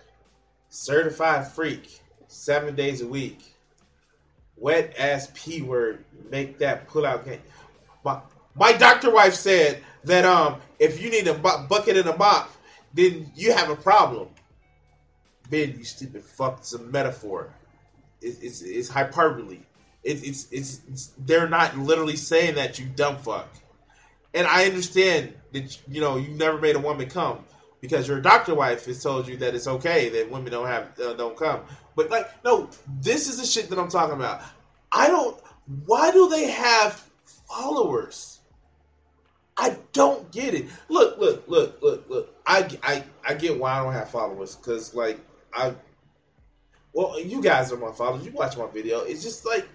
Certified 0.69 1.47
Freak, 1.47 2.01
seven 2.27 2.75
days 2.75 3.01
a 3.01 3.07
week, 3.07 3.53
wet 4.57 4.95
ass 4.97 5.31
P 5.35 5.61
word, 5.61 6.03
make 6.31 6.57
that 6.57 6.87
pull 6.87 7.05
out 7.05 7.25
game. 7.25 7.41
My, 8.03 8.19
my 8.55 8.73
doctor 8.73 9.11
wife 9.11 9.33
said 9.33 9.83
that 10.05 10.25
um 10.25 10.59
if 10.79 11.01
you 11.01 11.09
need 11.09 11.27
a 11.27 11.33
bu- 11.33 11.67
bucket 11.67 11.97
and 11.97 12.07
a 12.07 12.17
mop, 12.17 12.51
then 12.93 13.31
you 13.35 13.53
have 13.53 13.69
a 13.69 13.75
problem. 13.75 14.29
Ben, 15.49 15.75
you 15.77 15.83
stupid 15.83 16.23
fuck, 16.23 16.59
it's 16.59 16.73
a 16.73 16.79
metaphor. 16.79 17.51
It, 18.21 18.37
it's, 18.41 18.61
it's 18.61 18.89
hyperbole. 18.89 19.59
It, 20.03 20.23
it's, 20.23 20.47
it's 20.51 20.81
it's 20.87 21.11
they're 21.17 21.49
not 21.49 21.77
literally 21.77 22.15
saying 22.15 22.55
that 22.55 22.79
you 22.79 22.85
dumb 22.85 23.17
fuck. 23.17 23.49
And 24.33 24.47
I 24.47 24.65
understand 24.65 25.33
that 25.51 25.77
you 25.87 26.01
know 26.01 26.17
you 26.17 26.29
never 26.29 26.57
made 26.57 26.75
a 26.75 26.79
woman 26.79 27.09
come 27.09 27.43
because 27.81 28.07
your 28.07 28.21
doctor 28.21 28.55
wife 28.55 28.85
has 28.85 29.01
told 29.01 29.27
you 29.27 29.37
that 29.37 29.55
it's 29.55 29.67
okay 29.67 30.09
that 30.09 30.31
women 30.31 30.51
don't 30.51 30.67
have 30.67 30.99
uh, 30.99 31.13
don't 31.13 31.35
come. 31.35 31.61
But 31.95 32.09
like 32.09 32.43
no, 32.45 32.69
this 33.01 33.27
is 33.27 33.39
the 33.39 33.45
shit 33.45 33.69
that 33.69 33.79
I'm 33.79 33.89
talking 33.89 34.15
about. 34.15 34.41
I 34.91 35.07
don't. 35.07 35.37
Why 35.85 36.11
do 36.11 36.29
they 36.29 36.49
have 36.49 37.03
followers? 37.47 38.38
I 39.59 39.75
don't 39.91 40.31
get 40.31 40.53
it. 40.53 40.67
Look, 40.87 41.17
look, 41.17 41.43
look, 41.47 41.81
look, 41.81 42.09
look. 42.09 42.35
I, 42.47 42.69
I, 42.81 43.03
I 43.27 43.33
get 43.33 43.59
why 43.59 43.73
I 43.73 43.83
don't 43.83 43.91
have 43.91 44.09
followers 44.09 44.55
because 44.55 44.95
like 44.95 45.19
I, 45.53 45.73
well, 46.93 47.19
you 47.19 47.41
guys 47.41 47.71
are 47.73 47.77
my 47.77 47.91
followers. 47.91 48.25
You 48.25 48.31
watch 48.31 48.57
my 48.57 48.67
video. 48.67 49.01
It's 49.01 49.21
just 49.21 49.45
like 49.45 49.67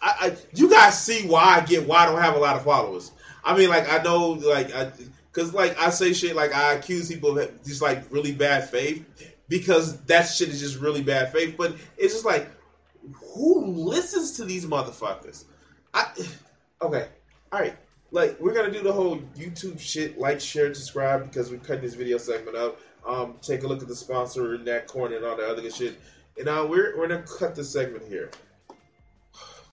I, 0.00 0.14
I, 0.20 0.36
you 0.54 0.70
guys 0.70 1.04
see 1.04 1.26
why 1.28 1.58
I 1.58 1.60
get 1.60 1.86
why 1.86 1.98
I 1.98 2.06
don't 2.06 2.20
have 2.20 2.34
a 2.34 2.38
lot 2.38 2.56
of 2.56 2.64
followers. 2.64 3.12
I 3.44 3.56
mean, 3.56 3.68
like 3.68 3.92
I 3.92 4.02
know, 4.02 4.30
like, 4.30 4.74
I, 4.74 4.90
cause 5.32 5.52
like 5.52 5.78
I 5.78 5.90
say 5.90 6.14
shit 6.14 6.34
like 6.34 6.54
I 6.54 6.72
accuse 6.72 7.08
people 7.08 7.38
of 7.38 7.64
just 7.64 7.82
like 7.82 8.02
really 8.10 8.32
bad 8.32 8.70
faith 8.70 9.04
because 9.48 10.00
that 10.04 10.22
shit 10.22 10.48
is 10.48 10.60
just 10.60 10.78
really 10.78 11.02
bad 11.02 11.30
faith. 11.30 11.56
But 11.58 11.76
it's 11.98 12.14
just 12.14 12.24
like, 12.24 12.48
who 13.12 13.66
listens 13.66 14.32
to 14.32 14.46
these 14.46 14.64
motherfuckers? 14.64 15.44
I 15.92 16.10
okay, 16.82 17.08
all 17.52 17.60
right. 17.60 17.76
Like 18.12 18.38
we're 18.40 18.54
gonna 18.54 18.72
do 18.72 18.82
the 18.82 18.92
whole 18.92 19.18
YouTube 19.36 19.78
shit, 19.78 20.18
like, 20.18 20.40
share, 20.40 20.66
and 20.66 20.76
subscribe 20.76 21.24
because 21.24 21.50
we're 21.50 21.58
cutting 21.58 21.82
this 21.82 21.94
video 21.94 22.18
segment 22.18 22.56
up. 22.56 22.80
Um, 23.06 23.36
take 23.40 23.62
a 23.62 23.66
look 23.66 23.82
at 23.82 23.88
the 23.88 23.94
sponsor 23.94 24.54
in 24.54 24.64
that 24.64 24.86
corner 24.86 25.16
and 25.16 25.24
all 25.24 25.36
the 25.36 25.46
other 25.46 25.62
good 25.62 25.74
shit. 25.74 25.98
And 26.36 26.46
now 26.46 26.64
uh, 26.64 26.66
we're 26.66 26.98
we're 26.98 27.08
gonna 27.08 27.22
cut 27.22 27.54
the 27.54 27.64
segment 27.64 28.04
here. 28.08 28.30